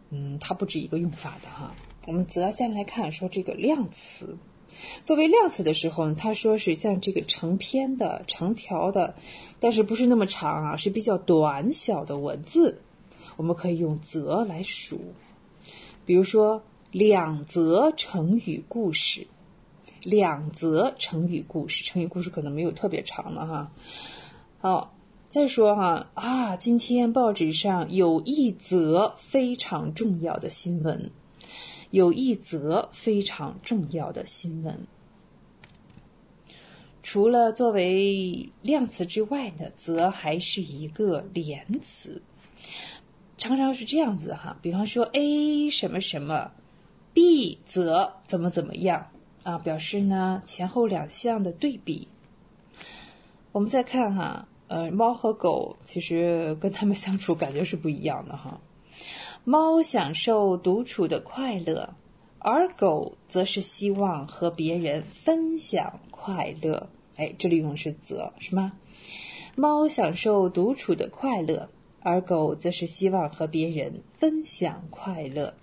[0.10, 1.74] 嗯，它不止一个用法的哈。
[2.08, 4.38] 我们则先来看说这个量词，
[5.06, 9.16] 作为量词的时候呢，他说是像这个成篇的、成条的，
[9.62, 12.82] 但是不是那么长啊，是比较短小的文字，
[13.38, 15.00] 我们可以用则来数。
[16.06, 16.62] 比如说
[16.92, 19.26] 两则成语故事。
[20.04, 23.72] 两则成语故事，成语故事可能没有特别长的哈。
[24.60, 24.94] 好，
[25.30, 31.12] 再说哈啊，今天报纸上有一则非常重要的新闻，
[31.92, 34.88] 有一则非常重要的新闻。
[37.04, 42.22] 除了作为量词之外呢，则还是一个连词，
[43.38, 44.58] 常常是这样子哈。
[44.62, 46.52] 比方说 A 什么什么
[47.14, 49.08] ，B 则怎么怎么样。
[49.48, 52.10] 啊，表示呢前后两项的对比。
[53.54, 58.60] 我们再看哈，呃，猫和狗其实跟它们相处感觉是不一样的哈。
[59.46, 61.94] 猫享受独处的快乐，
[62.40, 66.90] 而狗则是希望和别人分享快乐。
[67.16, 68.74] 哎，这里用的是“则”是吗？
[69.56, 71.70] 猫享受独处的快乐，
[72.02, 75.54] 而狗则是希望和别人分享快乐。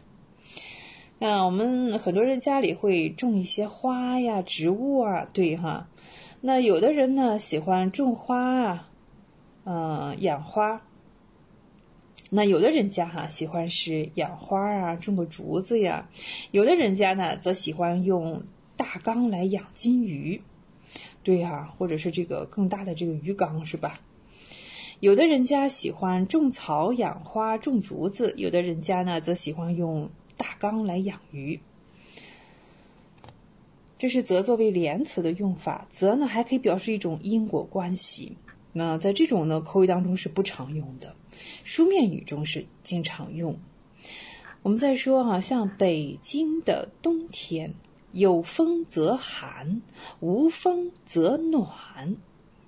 [1.20, 5.89] 那，我们很多人家里会种一些花呀、植物啊，对哈。
[6.41, 8.91] 那有的人呢喜欢种花啊，
[9.65, 10.82] 嗯，养花。
[12.31, 16.11] 那有的人家哈喜欢是养花啊，种个竹子呀。
[16.51, 18.43] 有的人家呢则喜欢用
[18.77, 20.43] 大缸来养金鱼，
[21.23, 24.01] 对呀，或者是这个更大的这个鱼缸是吧？
[24.99, 30.11] 有的人家喜欢种草、养花、种竹子，有的人家呢则喜欢用。
[30.36, 31.61] 大缸来养鱼，
[33.98, 35.86] 这是“则”作为连词的用法。
[35.90, 38.36] “则”呢，还可以表示一种因果关系。
[38.73, 41.15] 那在这种呢口语当中是不常用的，
[41.62, 43.56] 书面语中是经常用。
[44.62, 47.74] 我们再说哈，像北京的冬天，
[48.12, 49.82] 有风则寒，
[50.20, 52.16] 无风则暖。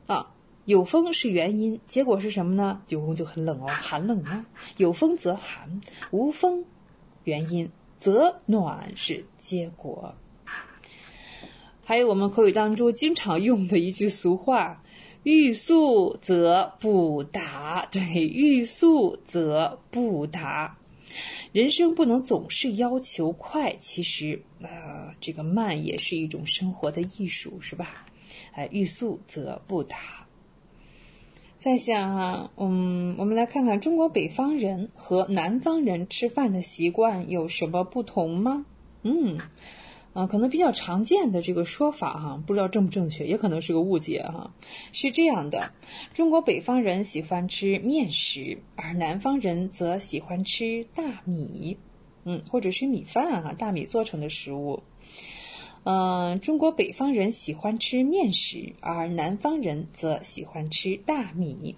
[0.06, 0.32] 啊，
[0.66, 2.82] 有风是原因，结果是什么呢？
[2.86, 4.46] 九宫就很冷哦，寒冷啊。
[4.76, 5.80] 有风则寒，
[6.12, 6.64] 无风。
[7.26, 10.14] 原因则暖是结果，
[11.84, 14.80] 还有我们口语当中经常用的一句俗话
[15.24, 18.00] ：“欲速则不达。”对
[18.30, 20.78] ，“欲速则不达。”
[21.50, 28.06] 人生不能总是要求快，其实啊，这个慢也是一种生活的艺术，是吧？
[28.52, 30.25] 哎，欲速则不达。
[31.66, 38.64] 在想哈，嗯，我们来看看中国北方人和南方人吃饭的习惯有什么不同吗？
[39.02, 39.36] 嗯，
[40.12, 44.54] 啊，可能比较常见的这个说法哈，不知道正不正确，也可能是个误解哈。
[44.92, 45.72] 是这样的，
[46.14, 51.76] 中国北方人喜欢吃面食，而南方人则喜欢吃大米，
[52.22, 54.84] 嗯，或者是米饭哈，大米做成的食物。
[55.88, 61.76] 嗯，中国北方人喜欢吃面食，而南方人则喜欢吃大米。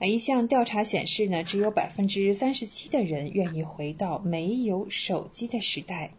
[0.00, 6.12] 一项调查显示呢，只有百分之三十七的人愿意回到没有手机的时代。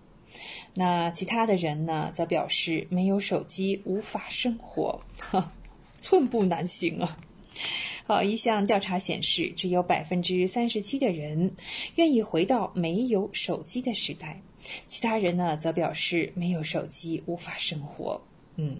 [0.73, 4.99] 那其他的人呢，则表示没有手机无法生活，
[6.01, 7.17] 寸步难行啊。
[8.07, 11.51] 好，一项调查显示，只有百分之三十七的人
[11.95, 14.41] 愿意回到没有手机的时代。
[14.87, 18.21] 其他人呢，则表示没有手机无法生活。
[18.55, 18.77] 嗯，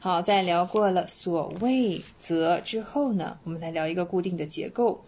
[0.00, 5.02] 好，在聊过了所谓则之后呢，我们来聊一个固定的结构，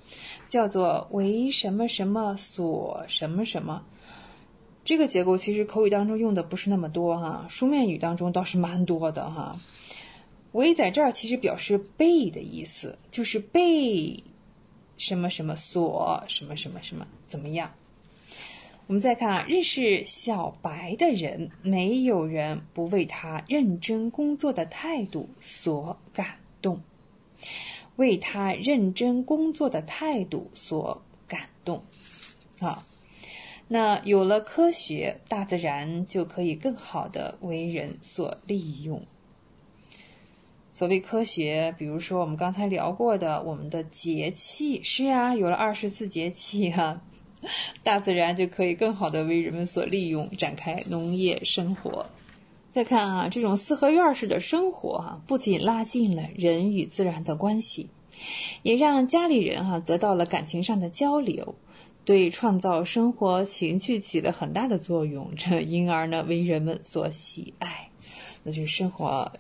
[0.48, 3.84] 叫做为什么什么所什么什么。
[4.86, 9.60] 这个结构其实口语当中用的不是那么多哈，书面语当中倒是蛮多的哈。
[10.52, 14.22] 为在这儿其实表示被的意思，就是被
[14.96, 17.72] 什么什么所什么什么什么怎么样。
[18.88, 26.82] 我们再看啊，认识小白的人，没有人不为他认真工作的态度所感动，
[27.96, 31.82] 为他认真工作的态度所感动。
[32.58, 32.84] 啊，
[33.68, 39.00] 那有了科学，大自然就可以更好的为人所利用。
[40.82, 47.00] 所谓科学，比如说我们刚才聊过的我们的节气，是呀，有了二十四节气哈。
[47.84, 52.06] 大自然就可以更好的为人们所利用，展开农业生活。
[52.68, 57.88] 再看啊，这种四合院式的生活啊，不仅拉近了人与自然的关系，
[58.64, 61.54] 也让家里人哈得到了感情上的交流，
[62.04, 65.30] 对创造生活情趣起了很大的作用。
[65.36, 67.88] 这因而呢，为人们所喜爱。
[68.42, 69.30] 那就是生活，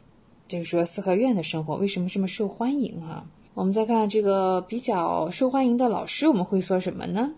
[0.48, 3.26] 就是说四合院的生活为什么这么受欢迎啊？
[3.54, 7.32] 我们再看这个比较受欢迎的老师，我们会说什么呢？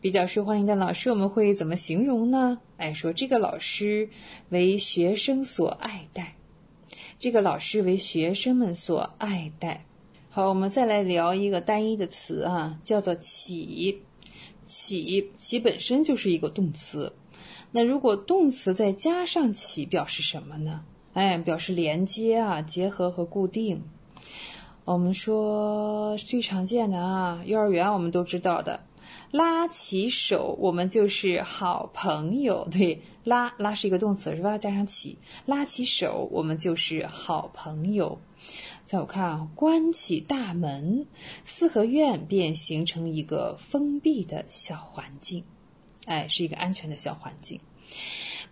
[0.00, 2.60] 比较受欢迎的老师，我们会怎么形容呢？
[2.76, 4.10] 哎，说这个老师
[4.50, 6.36] 为学生所爱戴，
[7.18, 9.86] 这个老师为学生们所爱戴。
[10.28, 14.02] 好，我们再来聊一个单一的词啊，叫做“起”。
[14.66, 17.12] 起，起本身就是一个动词。
[17.70, 20.84] 那如果动词再加上“起”，表示什么呢？
[21.14, 23.82] 哎，表示连接啊、结合和固定。
[24.84, 28.80] 我们说最常见的啊，幼儿园我们都知道的。
[29.30, 32.68] 拉起手，我们就是好朋友。
[32.70, 34.58] 对，拉拉是一个动词，是吧？
[34.58, 38.18] 加上起，拉起手，我们就是好朋友。
[38.84, 41.06] 再我看啊，关起大门，
[41.44, 45.42] 四合院便形成一个封闭的小环境，
[46.06, 47.58] 哎，是一个安全的小环境。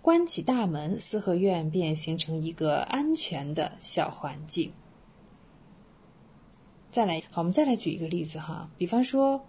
[0.03, 4.73] 关起大门，四合院便形成一个安全的小环境。
[6.91, 9.43] 再来，好，我们再来举一个例子哈，比方说。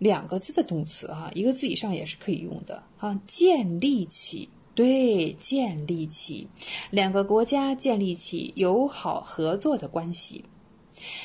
[0.00, 3.20] 两个字的动词哈，一个字以上也是可以用的哈。
[3.26, 6.48] 建立起，对，建立起，
[6.90, 10.46] 两个国家建立起友好合作的关系，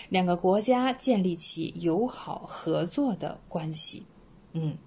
[0.10, 4.06] 两个国家建立起友好合作的关系。
[4.52, 4.78] 嗯，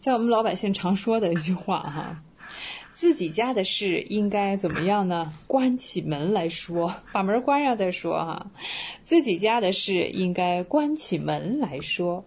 [0.00, 2.24] 在我们老百姓常说的一句话哈，
[3.00, 5.32] 自己家的事应该怎么样呢？
[5.46, 8.50] 关起门来说， 把门关上再说哈。
[9.06, 12.26] 自己家的事应该关起门来说。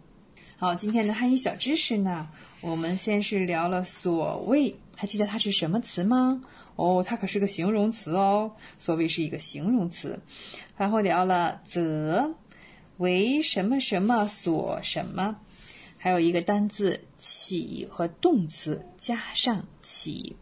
[0.58, 2.28] 好，今天的汉语小知识呢，
[2.62, 6.42] 我们先是聊了所谓，还记得它是什么词吗？
[6.76, 10.22] 哦，它可是个形容词哦，所谓是一个形容词。
[10.76, 12.34] 然后聊了则，
[12.98, 15.36] 为什么什么所什么，
[16.00, 20.36] 还有一个单字起和动词加上起。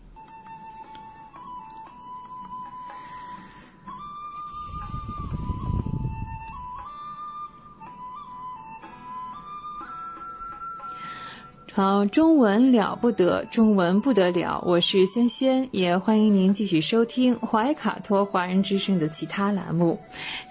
[11.73, 14.61] 好，中文了不得，中文不得了。
[14.67, 19.97] 我是萱萱，也欢迎您继续收听怀卡托华人之声的其他栏目。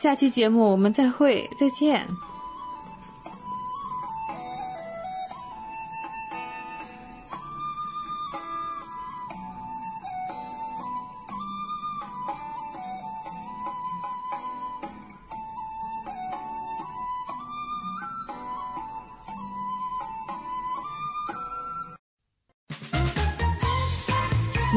[0.01, 2.07] 下期节目我们再会，再见。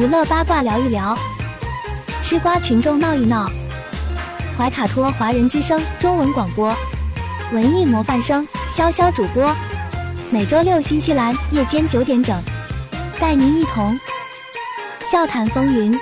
[0.04, 1.18] 娱乐八卦聊一聊，
[2.22, 3.50] 吃瓜群众闹一闹。
[4.58, 6.76] 怀卡托华人之声中文广播，
[7.54, 9.56] 文艺模范生潇潇主播，
[10.30, 12.38] 每周六新西兰夜间九点整，
[13.18, 13.98] 带您一同
[15.00, 15.98] 笑谈风云。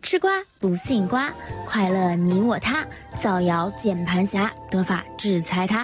[0.00, 1.34] 吃瓜不信瓜，
[1.66, 2.86] 快乐你我他，
[3.22, 5.80] 造谣键盘侠，得法制裁他。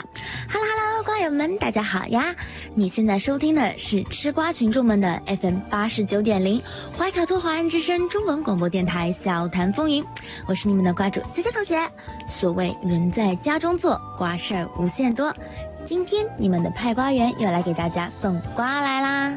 [0.49, 2.35] 哈喽哈喽，瓜友们，大家好呀！
[2.81, 6.62] 你现在收听的是吃瓜群众们的 FM 八十九点零
[6.97, 10.02] 怀卡托华人之声中文广播电台小谈风云，
[10.47, 11.78] 我是你们的瓜主思思同学。
[12.27, 15.36] 所谓人在家中坐，瓜事儿无限多。
[15.85, 19.36] 今天你们的派瓜员又来给大家送瓜来啦！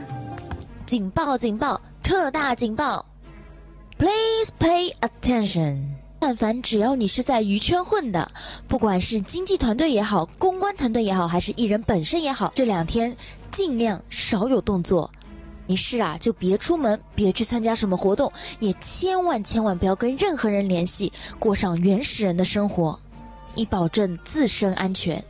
[0.85, 3.05] 警报警报，特大警报
[3.97, 5.92] ！Please pay attention。
[6.25, 8.31] 但凡只要你是在娱圈混的，
[8.69, 13.17] 不管是经纪团队也好，公关团队也好，还是艺人本身也好，这两天
[13.51, 15.11] 尽量少有动作。
[15.67, 18.31] 你是啊，就别出门，别去参加什么活动，
[18.61, 23.01] 也千万千万不要跟任何人联系，过上原始人的生活，
[23.55, 25.25] 以保证自身安全。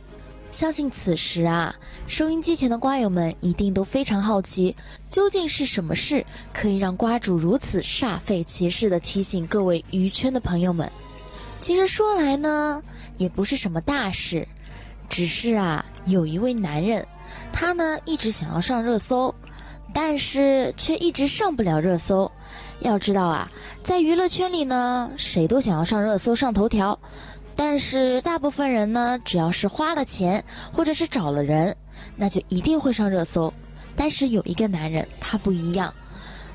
[0.54, 1.74] 相信此时啊，
[2.06, 4.76] 收音机前的瓜友们一定都非常好奇，
[5.08, 10.92] 究竟是什么事可以让瓜主如此煞费其事的提醒各位娱圈的朋友们？
[11.58, 12.84] 其实说来呢，
[13.18, 14.46] 也不是什么大事，
[15.08, 17.08] 只是啊，有一位男人，
[17.52, 19.34] 他呢一直想要上热搜，
[19.92, 22.30] 但是却一直上不了热搜。
[22.78, 23.50] 要知道啊，
[23.82, 27.00] 在娱乐圈里呢，谁都想要上热搜、上头条。
[27.56, 31.76] 但是大部分人呢，只要是花了钱或者是找了人，
[32.16, 33.52] 那就一定会上热搜。
[33.96, 35.94] 但是有一个男人，他不一样，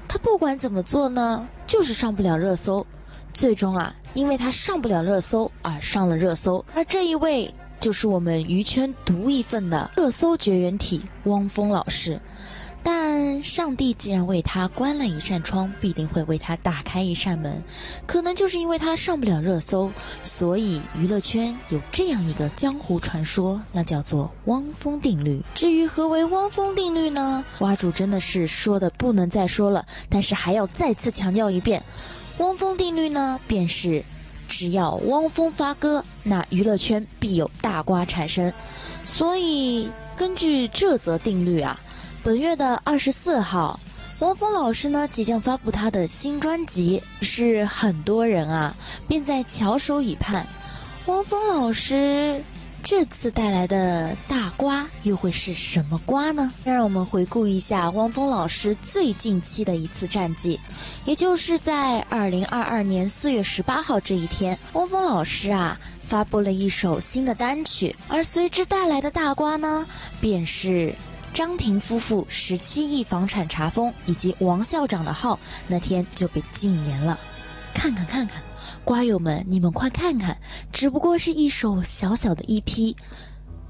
[0.08, 2.86] 他不管怎么做呢，就是上不了热搜。
[3.34, 6.66] 最终啊，因为他上不了热搜而上了热搜。
[6.76, 12.20] 而这一位就是我们娱圈独一份的热搜绝缘体汪峰老师。
[12.82, 17.64] 但上帝既然为他关了一扇窗，必定会为他打开一扇门。
[18.08, 19.92] 可能就是因为他上不了热搜，
[20.24, 25.44] 所以娱乐圈有这样一个江湖传说，那叫做汪峰定律。
[25.54, 27.44] 至于何为汪峰定律呢？
[27.60, 31.84] 蛙主真的是说的不能再说了，但是还要再次强调一遍，
[32.38, 34.06] 汪峰定律呢，便是
[34.48, 38.54] 只要汪峰发歌，那娱乐圈必有大瓜产生。
[39.06, 41.80] 所以根据这则定律啊。
[42.22, 43.80] 本月的二十四号，
[44.20, 48.76] 汪峰老师呢即将发布他的新专辑，是很多人啊
[49.08, 50.46] 便在翘首以盼。
[51.06, 52.44] 汪峰老师
[52.84, 56.52] 这次带来的大瓜又会是什么瓜呢？
[56.66, 60.60] 让我们回顾一下汪峰老师最近期的一次战绩，
[61.06, 65.80] 也就是在二零二二年四月十八号这一天，汪峰老师啊
[66.10, 69.88] 发布了一首新的单曲，而随之带来的大瓜呢，
[70.20, 70.94] 便是。
[71.34, 77.20] 张庭夫妇十七亿房产查封，以及王校长的号那天就被禁言了。
[77.74, 78.42] 看看看看，
[78.84, 80.38] 瓜友们，你们快看看，
[80.72, 82.96] 只不过是一首小小的 EP，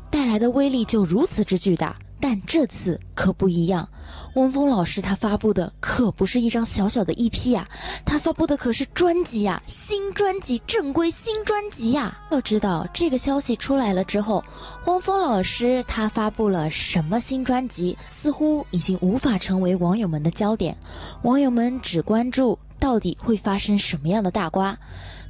[0.09, 1.97] 带来的威力就如此之巨大。
[2.21, 3.89] 但这次可不一样，
[4.35, 7.69] 汪峰老师他发布的可不是一张小小的 EP 呀，
[8.05, 12.17] 他发布的可是专辑呀，新专辑，正规新专辑呀。
[12.29, 14.43] 要知道这个消息出来了之后，
[14.85, 20.77] 汪峰老师他发布了什么新专辑，似乎已经无法成为网友们的焦点，
[21.23, 24.77] 网友们只关注到底会发生什么样的大瓜。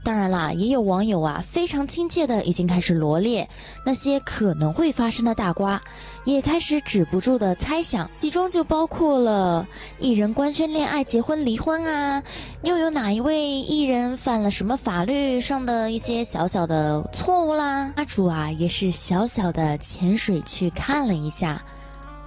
[0.01, 3.49] 当然啦，也有网友啊非常亲切的已经开始罗列
[3.85, 5.81] 那些可能会发生的大瓜，
[6.23, 9.67] 也开始止不住的猜想，其中就包括了
[9.99, 12.23] 艺人官宣恋爱、结婚、离婚啊，
[12.63, 17.91] 又有哪一位艺人犯了什么法律上的一些小小的错误啦？
[17.95, 21.61] 阿主啊也是小小的潜水去看了一下，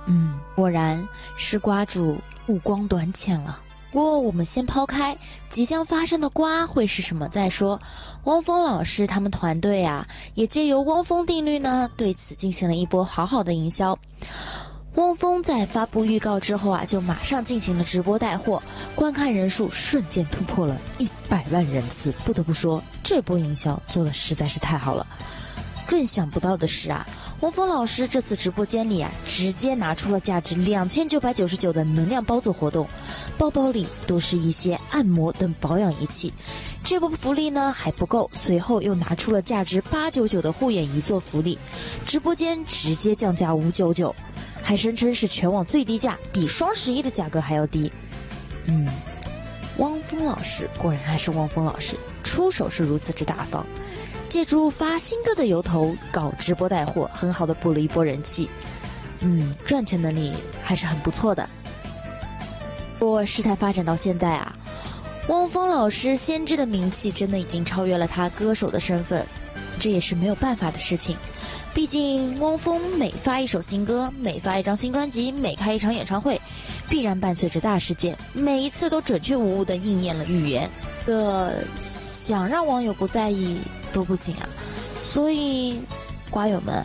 [0.06, 3.58] 嗯，果然是瓜主目光短浅了。
[3.92, 5.18] 不过我们先抛开
[5.50, 7.80] 即将发生的瓜会是什么再说。
[8.24, 13.98] 汪峰老师他们团队啊，也借由汪峰定律呢，对此进行了一波好好的营销。
[14.94, 18.62] 汪峰在发布预告之后啊，就马上进行了直播带货，
[18.94, 22.12] 观看人数瞬间突破了一百万人次。
[22.24, 25.06] 不得不说，这波营销做的实在是太好了。
[25.86, 27.06] 更想不到的是啊，
[27.42, 32.86] 汪峰老师这次直播间里啊，直接拿出了价值两千九百九十九的能量包做活动，
[33.36, 36.32] 包包里都是一些按摩等保养仪器。
[36.84, 41.58] 这波福利呢还不够，随后又拿出了价值八九九的护眼仪做福利，
[42.06, 44.14] 直播间直接降价五九九，
[44.62, 47.90] 还声称是全网最低价，比双十一的价格还要低。
[48.66, 48.86] 嗯，
[49.78, 53.66] 汪峰老师果然还是汪峰老师，出手是如此之大方。
[54.32, 58.48] 借助发新歌的由头搞直播带货，很好的补了一波人气。
[59.20, 60.32] 嗯，赚钱能力
[60.64, 61.46] 还是很不错的。
[62.98, 64.56] 不过事态发展到现在啊，
[65.28, 69.22] 汪峰老师先知的名气真的已经超越了他歌手的身份，
[69.78, 71.14] 这也是没有办法的事情。
[71.74, 76.40] 毕竟汪峰每发一首新歌，每发一张新专辑，每开一场演唱会，
[76.88, 80.70] 必然伴随着大事件，每一次都准确无误的应验了预言。
[81.04, 81.52] 这
[82.22, 83.60] 想让网友不在意。
[83.94, 84.48] 都不行啊，
[85.02, 85.78] 所以
[86.30, 86.82] 瓜友们，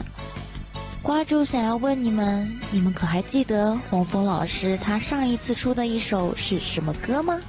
[1.02, 7.40] 瓜主想要问你们，你们可还记得黄蜂老师他上一次出的一首是什么歌吗？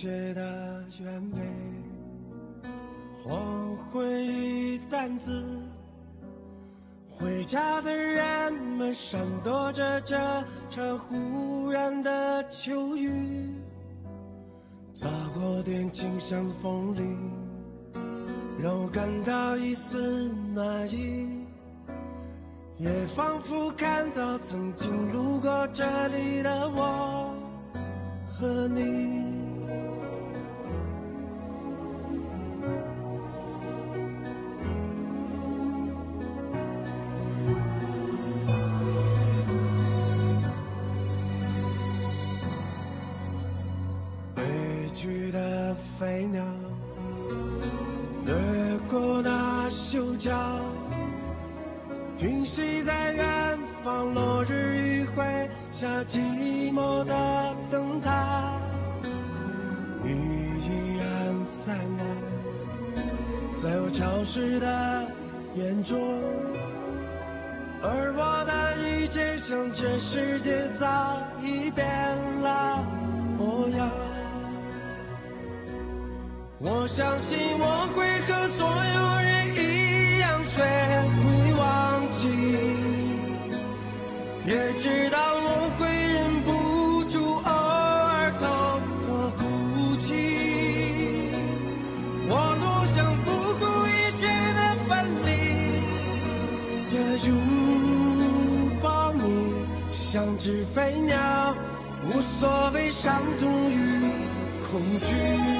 [0.00, 1.38] 街的原北，
[3.22, 5.44] 黄昏与淡紫，
[7.06, 10.16] 回家的人们闪躲着这
[10.70, 13.52] 场忽然的秋雨，
[14.94, 17.14] 砸过电琴像风铃，
[18.58, 21.44] 让我感到一丝暖意，
[22.78, 27.34] 也仿佛看到曾经路过这里的我
[28.32, 29.29] 和你。
[46.00, 46.42] 飞鸟
[48.24, 48.34] 掠
[48.90, 50.32] 过那修脚，
[52.16, 58.58] 停息在远方，落日余晖下寂寞的灯塔，
[60.02, 61.36] 你依然
[61.66, 62.06] 灿烂
[63.62, 65.06] 在我潮湿的
[65.54, 66.00] 眼中，
[67.82, 71.84] 而我的一切像这世界早已变
[72.40, 72.82] 了
[73.36, 74.09] 模样。
[76.62, 80.60] 我相信我会和所有人一样学
[81.16, 82.28] 会忘记，
[84.44, 88.44] 也知道我会忍不住偶尔偷
[89.06, 89.08] 偷
[89.38, 91.32] 哭泣。
[92.28, 94.92] 我多想不顾一切的分
[95.24, 95.30] 离，
[96.92, 97.30] 的拥
[98.82, 99.64] 抱你，
[99.94, 101.56] 像只飞鸟，
[102.06, 104.12] 无所谓伤痛与
[104.70, 105.59] 恐惧。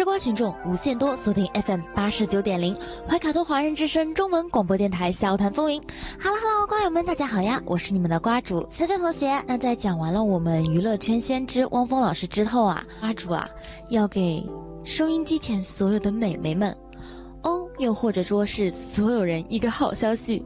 [0.00, 2.74] 吃瓜群众无限多，锁定 FM 八十九点零，
[3.06, 5.82] 怀卡托华人之声中文广播电台笑谈风云。
[6.18, 9.44] Hello Hello，瓜友们大家好呀，我是你们的瓜主小小同学。
[9.46, 13.46] 那在讲完了我们娱乐圈先知汪峰老师之后啊，瓜主啊
[13.90, 14.42] 要给
[14.84, 16.74] 收音机前所有的美眉们，
[17.42, 20.42] 哦，又或者说是所有人一个好消息。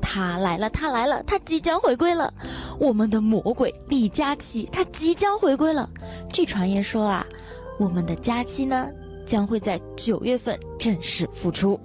[0.00, 2.32] 他来了，他来了，他即将回归了！
[2.78, 5.90] 我们的魔鬼李佳琦，他即将回归了。
[6.32, 7.26] 据传言说啊，
[7.78, 8.88] 我们的佳期呢
[9.26, 11.78] 将会在九月份正式复出，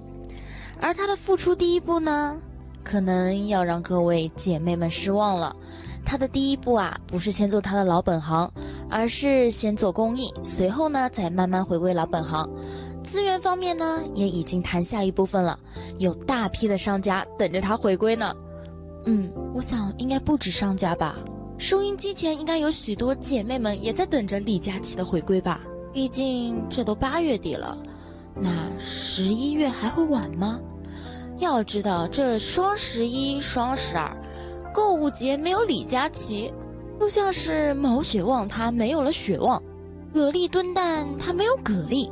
[0.79, 2.39] 而他的复出第一步呢，
[2.83, 5.55] 可能要让各位姐妹们失望了。
[6.05, 8.51] 他的第一步啊，不是先做他的老本行，
[8.89, 12.49] 而是先做公益，随后呢再慢慢回归老本行。
[13.03, 15.59] 资源方面呢，也已经谈下一部分了，
[15.97, 18.33] 有大批的商家等着他回归呢。
[19.05, 21.15] 嗯，我想应该不止商家吧。
[21.57, 25.59] 收音机前应该有许多姐妹们也在等着李佳琦的回归吧。
[25.91, 27.77] 毕竟这都八月底了，
[28.35, 30.59] 那十一月还会晚吗？
[31.39, 34.15] 要知道这双十一、双十二
[34.73, 36.53] 购物节没有李佳琦，
[36.99, 39.63] 就像是毛血旺他没有了血旺，
[40.13, 42.11] 蛤蜊炖蛋他没有蛤蜊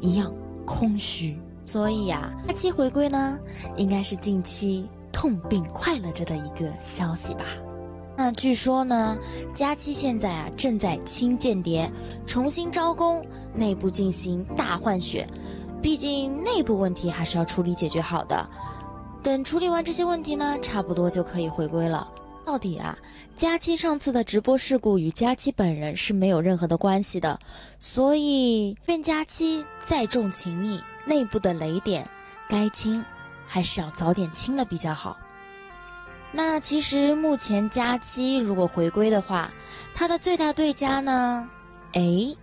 [0.00, 0.32] 一样
[0.64, 1.38] 空虚。
[1.64, 3.38] 所以呀、佳期回归呢，
[3.76, 7.44] 应该是近期痛并快乐着的一个消息吧。
[8.18, 9.16] 那据说呢，
[9.54, 11.88] 佳期现在啊正在清间谍，
[12.26, 13.24] 重新招工，
[13.54, 15.24] 内部进行大换血。
[15.80, 18.50] 毕竟内部问题还是要处理解决好的。
[19.22, 22.08] 等处理完这些问题呢，差不多就可以回归了。
[22.44, 22.98] 到底啊，
[23.36, 27.38] 佳期上次的直播事故与佳期本人是没有任何的关系的，
[27.78, 32.08] 所以愿佳期再重情义，内部的雷点
[32.48, 33.04] 该清
[33.46, 35.16] 还是要早点清了比较好。
[36.30, 39.50] 那其实目前佳期如果回归的话，
[39.94, 41.48] 他的最大对家呢？
[41.94, 42.36] 哎，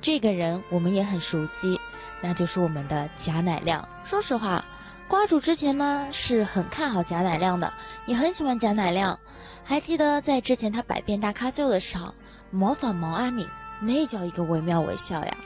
[0.00, 1.80] 这个人我们也很熟悉，
[2.22, 3.88] 那就是我们的贾乃亮。
[4.04, 4.64] 说实话，
[5.08, 7.72] 瓜主之前呢是很看好贾乃亮的，
[8.06, 9.18] 也很喜欢贾乃亮。
[9.64, 12.14] 还记得在之前他百变大咖秀的时候，
[12.50, 13.48] 模仿毛阿敏，
[13.80, 15.36] 那叫一个惟妙惟肖呀。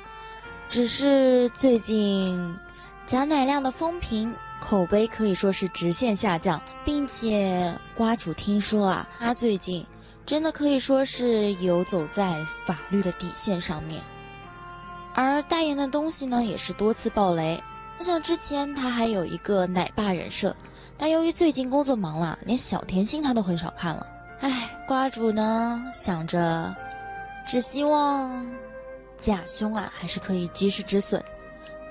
[0.68, 2.56] 只是最近
[3.06, 4.34] 贾乃亮的风评
[4.66, 9.86] 口碑可以说是直线下降，并且瓜主听说啊，他最近
[10.24, 14.00] 真的可以说是游走在法律的底线上面，
[15.14, 17.62] 而代言的东西呢也是多次爆雷。
[17.98, 20.56] 我想之前他还有一个奶爸人设，
[20.96, 24.06] 但由于最近工作忙了，连小甜心他都很少看了。
[24.40, 26.74] 唉，瓜主呢想着，
[27.46, 28.46] 只希望。
[29.20, 31.22] 假胸啊，还是可以及时止损。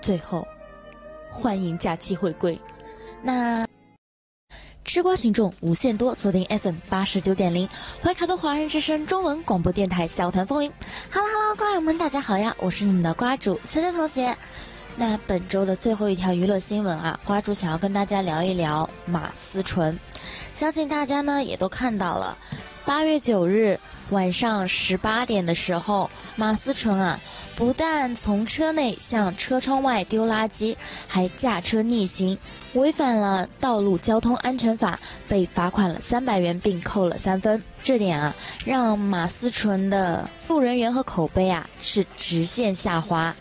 [0.01, 0.45] 最后，
[1.33, 2.59] 欢迎假期回归。
[3.21, 3.67] 那
[4.85, 7.67] 吃瓜群众无限多，锁定 FM 八十九点零，
[8.01, 10.71] 怀卡的华人之声中文广播电台，笑谈风云。
[11.11, 14.37] Hello Hello，瓜友们，大家好呀，我是你们的瓜主小小同学。
[14.95, 19.99] 那本周的最后一条娱乐新闻啊，瓜主想要跟大家聊一聊马思纯。
[20.57, 22.37] 相信大家呢也都看到了，
[22.85, 23.79] 八月九日。
[24.13, 27.19] 晚上十八点的时候，马思纯啊，
[27.55, 30.77] 不但从车内向车窗外丢垃圾，
[31.07, 32.37] 还驾车逆行，
[32.73, 37.61] 违反了道路交通安全法，被罚款了三百元，并扣了三分。
[37.81, 43.35] 这点啊，让马思纯的路人缘和口碑啊是直线下滑。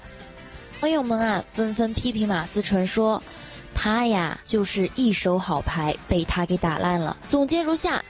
[0.81, 3.23] 朋友们啊，纷纷批评马思纯说，
[3.75, 7.17] 他呀就是一手好牌被他给打烂了。
[7.29, 8.03] 总结如下：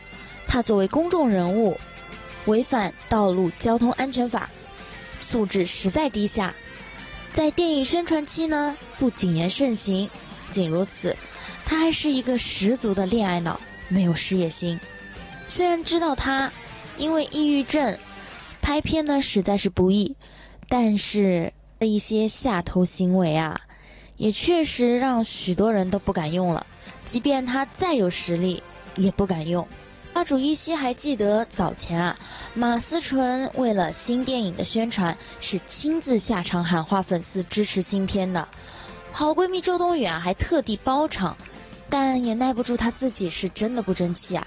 [0.47, 1.77] 他作为公众人物。
[2.47, 4.51] 违反道路交通安全法，
[5.19, 6.55] 素质实在低下。
[7.35, 10.11] 在电影宣传期呢，不谨言慎行。
[10.51, 11.17] 仅如此，
[11.65, 13.59] 他还是一个十足的恋爱脑，
[13.89, 14.79] 没有事业心。
[15.47, 16.53] 虽然知道他
[16.99, 17.99] 因为抑郁症
[18.61, 20.15] 拍片呢实在是不易，
[20.69, 23.63] 但是的一些下头行为啊，
[24.17, 26.67] 也确实让许多人都不敢用了。
[27.07, 28.63] 即便他再有实力，
[28.95, 29.67] 也不敢用。
[30.13, 32.19] 阿主依稀还记得早前啊，
[32.55, 38.47] 马思纯为了新电影的宣传，是亲自下场喊话粉丝支持新片的。
[39.11, 41.37] 好闺蜜周冬雨啊，还特地包场，
[41.89, 44.47] 但也耐不住她自己是真的不争气啊。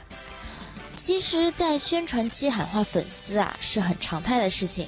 [0.98, 4.88] 其实，在宣传期喊话粉丝啊，是很常态的事情。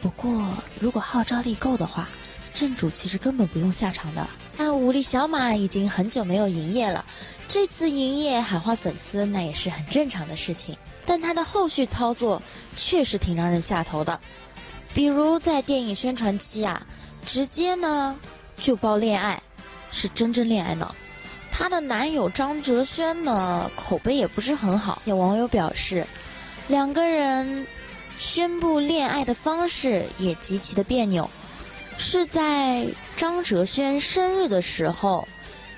[0.00, 0.44] 不过，
[0.80, 2.08] 如果号召力够的话，
[2.54, 4.26] 正主其实根本不用下场的。
[4.56, 7.04] 那武力小马已经很久没有营业了。
[7.48, 10.76] 这次营业喊话粉丝，那也是很正常的事情。
[11.04, 12.40] 但他的后续操作
[12.76, 14.18] 确实挺让人下头的，
[14.94, 16.86] 比如在电影宣传期啊，
[17.26, 18.18] 直接呢
[18.62, 19.42] 就爆恋爱，
[19.92, 20.94] 是真正恋爱脑。
[21.52, 25.02] 她的男友张哲轩呢，口碑也不是很好。
[25.04, 26.06] 有网友表示，
[26.68, 27.66] 两个人
[28.16, 31.28] 宣布恋爱的方式也极其的别扭，
[31.98, 35.26] 是在张哲轩生日的时候。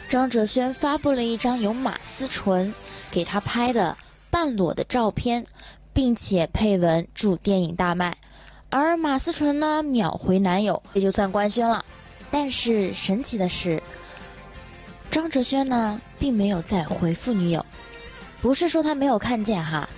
[0.09, 2.72] 张哲轩发布了一张由马思纯
[3.10, 3.98] 给他拍的
[4.30, 5.47] 半裸的照片，
[5.93, 8.16] 并且配文祝电影大卖。
[8.70, 11.84] 而马思纯呢秒回男友，也就算官宣了。
[12.30, 13.82] 但是神奇的是，
[15.10, 17.66] 张哲轩呢并没有再回复女友，
[18.40, 19.88] 不是说他没有看见哈，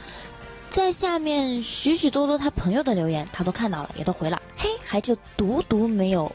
[0.70, 6.32] 在下面许许多多他朋友的留言他都看到了，也都回了，嘿，还就独独没有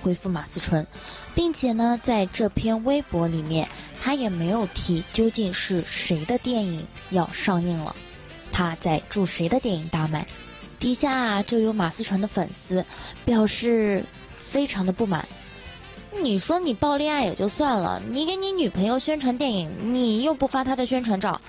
[0.00, 0.86] 回复马思纯。
[1.34, 3.68] 并且呢，在这篇微博里面，
[4.00, 7.94] 他也没有提究竟是谁的电影要上映了，
[8.50, 10.26] 他在祝谁的电影大卖。
[10.80, 12.84] 底下就有马思纯的粉丝
[13.24, 14.04] 表示
[14.36, 15.28] 非常的不满。
[16.22, 21.40] 你说你爆恋爱也就算了，你给你女朋友宣传电影，你又不发她的宣传照，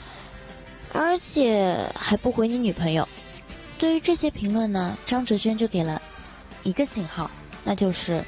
[0.94, 3.08] 而且还不回你女朋友。
[3.80, 6.00] 对于这些评论呢，张哲轩就给了
[6.64, 7.30] 一个信号，
[7.64, 8.24] 那就是。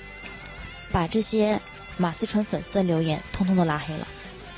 [0.92, 1.60] 把这些
[1.98, 4.08] 马思纯粉丝的留言通通都拉黑了。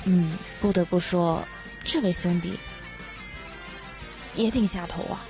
[0.04, 1.42] 嗯，不得不说，
[1.82, 2.60] 这位兄弟
[4.36, 5.26] 也挺下头啊。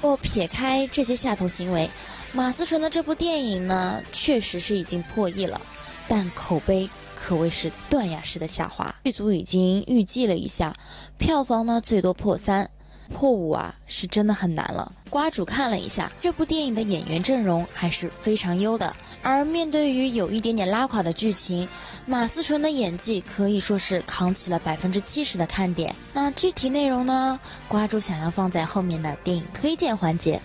[0.00, 1.90] 不撇开这些下头行为，
[2.32, 5.60] 马思纯的这部电影呢，确实是已经破亿了，
[6.06, 8.94] 但口碑可谓是断崖式的下滑。
[9.02, 10.76] 剧组已经预计了一下，
[11.18, 12.70] 票房呢最多破三。
[13.12, 14.90] 破五啊，是真的很难了。
[15.10, 18.94] 瓜主看了一下这部电影的演员阵容，还是非常优的。
[19.22, 21.68] 而面对于有一点点拉垮的剧情，
[22.06, 25.94] 马思纯的演技可以说是扛起了百分之七十的看点。
[26.12, 27.40] 那具体内容呢？
[27.68, 30.40] 瓜主想要放在后面的电影推荐环节。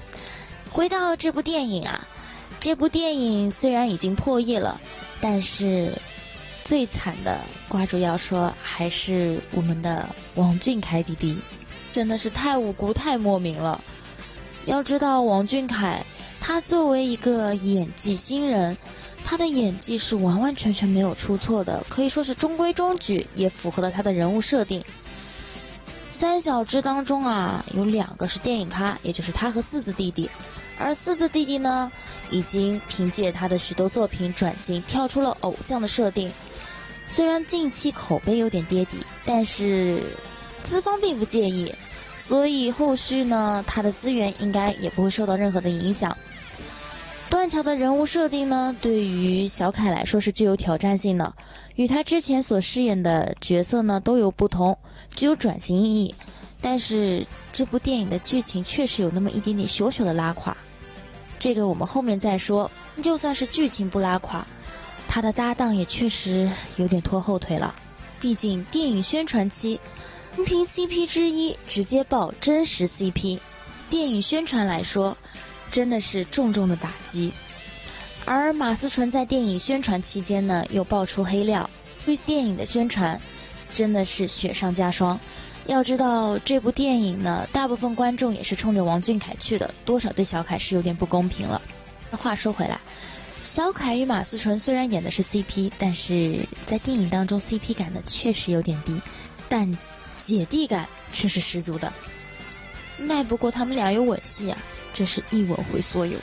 [0.69, 2.07] 回到这部电影啊，
[2.59, 4.79] 这部电影虽然已经破亿了，
[5.19, 5.93] 但是
[6.63, 11.37] 最惨的瓜主要说还是我们的王俊凯弟弟，
[11.91, 13.81] 真的是太无辜、太莫名了。
[14.65, 16.05] 要知道王俊凯，
[16.39, 18.77] 他作为一个演技新人，
[19.25, 24.83] 他的演技是完完全全没有出错的，可以说是中规中矩，也符合了他的人物设定。
[26.11, 30.29] 三小只当中啊，有两个是电影咖，也就是他和四字弟弟。
[30.77, 31.91] 而四字弟弟呢，
[32.29, 36.31] 已经凭借他的许多作品转型，跳出了偶像的设定。
[37.05, 40.15] 虽然近期口碑有点跌底，但是
[40.69, 41.73] 资方并不介意，
[42.15, 46.15] 所以后续呢，他的资源应该也不会受到任何的影响。
[47.27, 51.33] 断桥的人物设定呢，对于小凯来说是具有挑战性的，
[51.75, 54.77] 与他之前所饰演的角色呢都有不同，
[55.15, 56.13] 具有转型意义。
[56.61, 60.55] 但是这部电影的剧情确实有那么一点点小小的拉垮，
[61.39, 62.69] 这个我们后面再说。
[63.01, 64.45] 就算是剧情不拉垮。
[65.07, 67.73] 他的搭档也确实有点拖后腿了，
[68.19, 69.79] 毕竟电影宣传期，
[70.45, 73.39] 凭 CP 之一直接爆真实 CP，
[73.89, 75.17] 电影宣传来说
[75.71, 77.31] 真的是重重的打击。
[78.25, 81.69] 而马思纯在电影宣传期间呢，又爆出黑料，
[82.05, 83.19] 对电影的宣传
[83.73, 85.19] 真的是雪上加霜。
[85.65, 91.61] 要知道这部电影呢，大部分观众也是冲着王俊凯去的，多少对小凯是有点不公平了。
[92.11, 92.79] 话说回来。
[93.45, 99.01] 小凯与马思纯虽然演的是 CP，但是在电影当中 CP 感呢确实有点低，
[99.47, 99.75] 但
[100.37, 101.91] 姐弟感却是十足的。
[102.97, 104.57] 奈不过他们俩有吻戏啊，
[104.93, 106.19] 真是一吻回所有。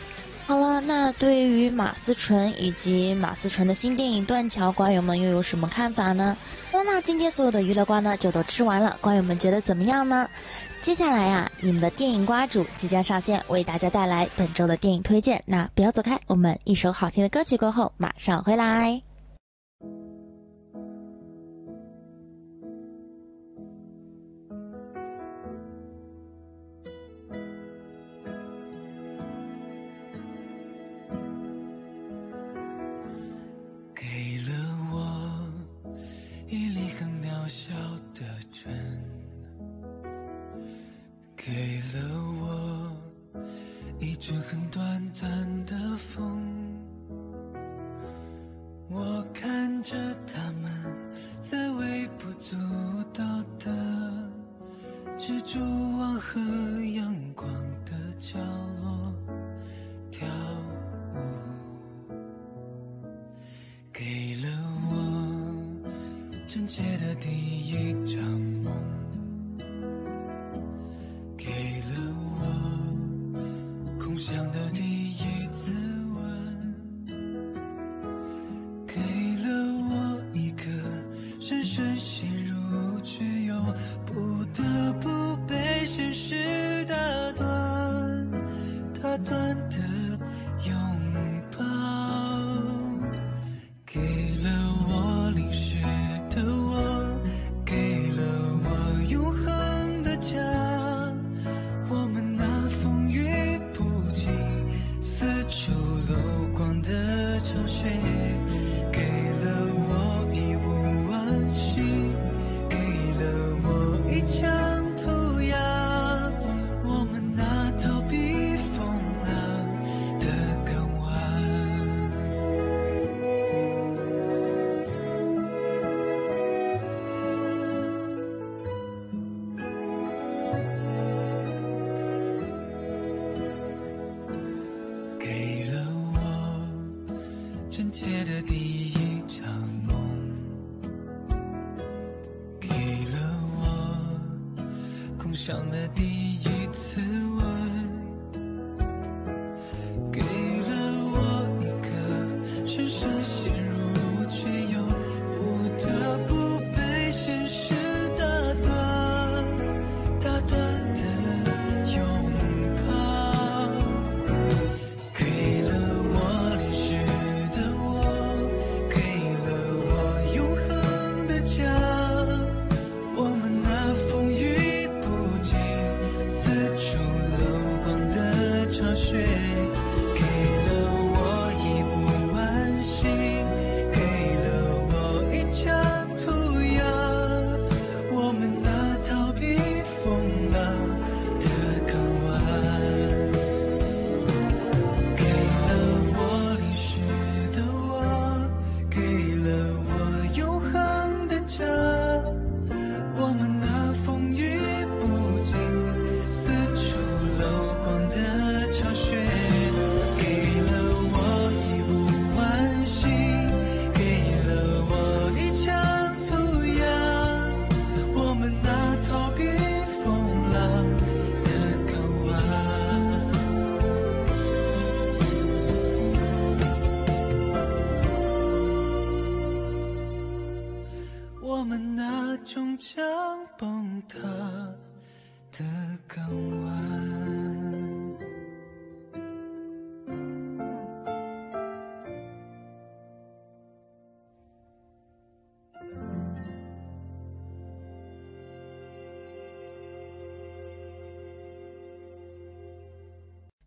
[0.46, 6.36] 好了，那对于马思纯以及马思纯的新电影《断桥》，瓜友们又有什么看法呢？
[6.72, 10.28] 那那今天所有的娱乐瓜呢就都吃完了，瓜友们觉得怎么样呢？
[10.82, 15.42] 接下来呀，你们的电影瓜主即将上线，为大家带来本周的电影推荐。
[15.46, 19.02] 那不要走开，我们一首好听的歌曲过后马上回来。
[66.76, 68.25] 界的第一场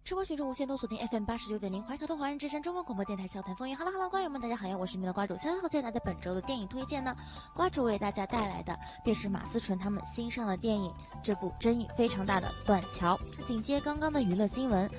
[0.10, 3.78] 吃播群众无限多锁定 FM 八十九点零怀卡托华人之声中文广播电台笑谈风云。
[3.78, 5.36] Hello Hello，瓜友们，大家好呀，我是你们的瓜主。
[5.36, 7.16] 三号接下来的本周的电影推荐呢，
[7.54, 10.92] 瓜主为大家带来的便是马思纯他们新上的电影，
[11.22, 13.16] 这部争议非常大的《断桥》。
[13.46, 14.90] 紧接刚刚的娱乐新闻，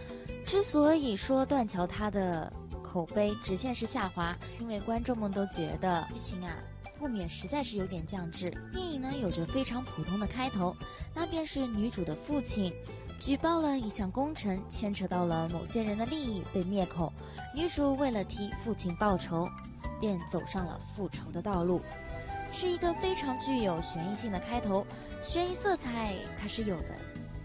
[0.46, 6.54] 之所以说《断桥》它的口碑直线是下滑，因为观众们都觉得剧情啊。
[7.00, 8.48] 后面实在是有点降智。
[8.72, 10.76] 电影呢有着非常普通的开头，
[11.14, 12.72] 那便是女主的父亲。
[13.20, 17.12] 举报了一项工程，牵扯到了某些人的利益被灭口。
[17.54, 19.46] 女主为了替父亲报仇，
[20.00, 21.82] 便走上了复仇的道路。
[22.50, 24.86] 是一个非常具有悬疑性的开头，
[25.22, 26.94] 悬疑色彩它是有的，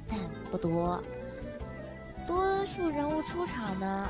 [0.08, 0.18] 但
[0.50, 1.04] 不多。
[2.26, 4.10] 多数人物出场呢，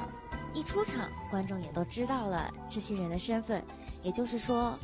[0.53, 3.61] 一出场观众也都知道了这些人的身份，
[4.03, 4.77] 也就是说，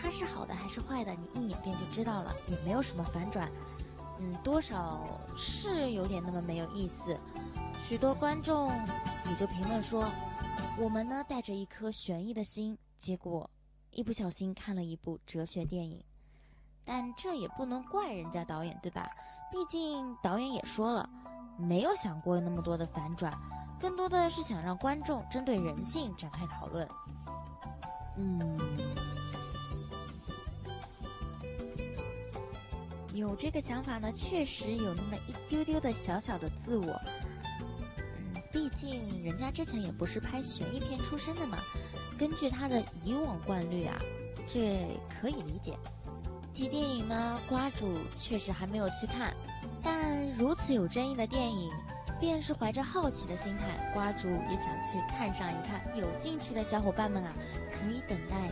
[0.00, 3.50] 他是好的还是坏的，你一眼便就知道了，也没有什么反转。
[4.22, 7.18] 嗯，多少是有点那么没有意思。
[7.82, 8.70] 许多观众
[9.28, 10.06] 也就评论说，
[10.78, 13.48] 我们呢带着一颗悬疑的心，结果
[13.90, 16.04] 一不小心看了一部哲学电影。
[16.84, 19.08] 但这也不能怪人家导演，对吧？
[19.50, 21.08] 毕竟导演也说了，
[21.56, 23.32] 没有想过那么多的反转，
[23.80, 26.86] 更多的是想让观众针对人性展开讨论。
[28.16, 28.58] 嗯。
[33.12, 37.00] 有这个想法呢，确实有那么一丢丢的小小的自我。
[38.34, 41.58] 嗯，毕竟人家之前也不是拍悬疑片出身的嘛。
[42.18, 43.98] 根据他的以往惯例啊，
[44.46, 45.76] 这可以理解。
[46.52, 49.34] 这电影呢，瓜主确实还没有去看，
[49.82, 51.70] 但如此有争议的电影，
[52.20, 55.80] 便是怀着好奇的心态，瓜主也想去看上一看。
[55.96, 57.32] 有兴趣的小伙伴们啊，
[57.72, 58.50] 可以等待。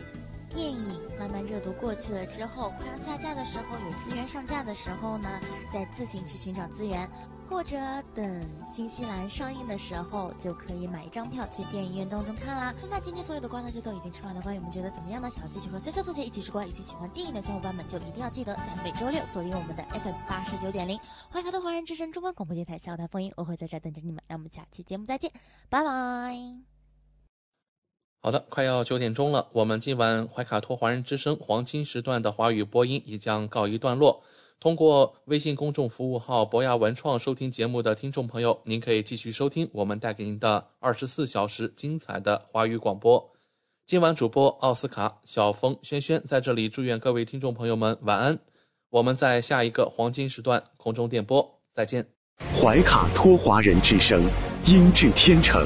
[0.49, 0.83] 电影
[1.17, 5.39] 慢慢热度过去了之后，快要下架的时候，有资源上架的时候呢，
[5.71, 7.09] 再自行去寻找资源，
[7.49, 7.77] 或者
[8.15, 12.73] 等新西兰上映的时候，就可以买一张票去电影院当中看啦。
[12.89, 15.29] 那今天所有的瓜呢就都已经吃完了，关于我们觉得怎么样呢？
[15.29, 20.99] 想要继续和潇潇同学一起吃瓜，以及喜欢电影的小伙伴们，就一定要记得在每周六锁定我们的 FM 八十九点零
[21.31, 24.23] 怀卡的华人之声中文广播电台笑谈风云，我会在这等着你们。
[24.27, 25.31] 那我们下期节目再见，
[25.69, 26.68] 拜拜。
[28.21, 34.21] 好的，快要九点钟了，我们今晚怀卡托华人之声黄金时段的华语播音也将告一段落。
[34.59, 43.31] 通过微信公众服务号博雅文创收听节目的听众朋友，您可以继续收听我们带给您的二十四小时精彩的华语广播。
[43.85, 48.37] 今晚主播奥斯卡、小峰、轩轩在这里祝愿各位听众朋友们晚安。
[48.89, 52.05] 我们在下一个黄金时段空中电波再见。
[52.61, 54.21] 怀卡托华人之声，
[54.65, 55.65] 音质天成。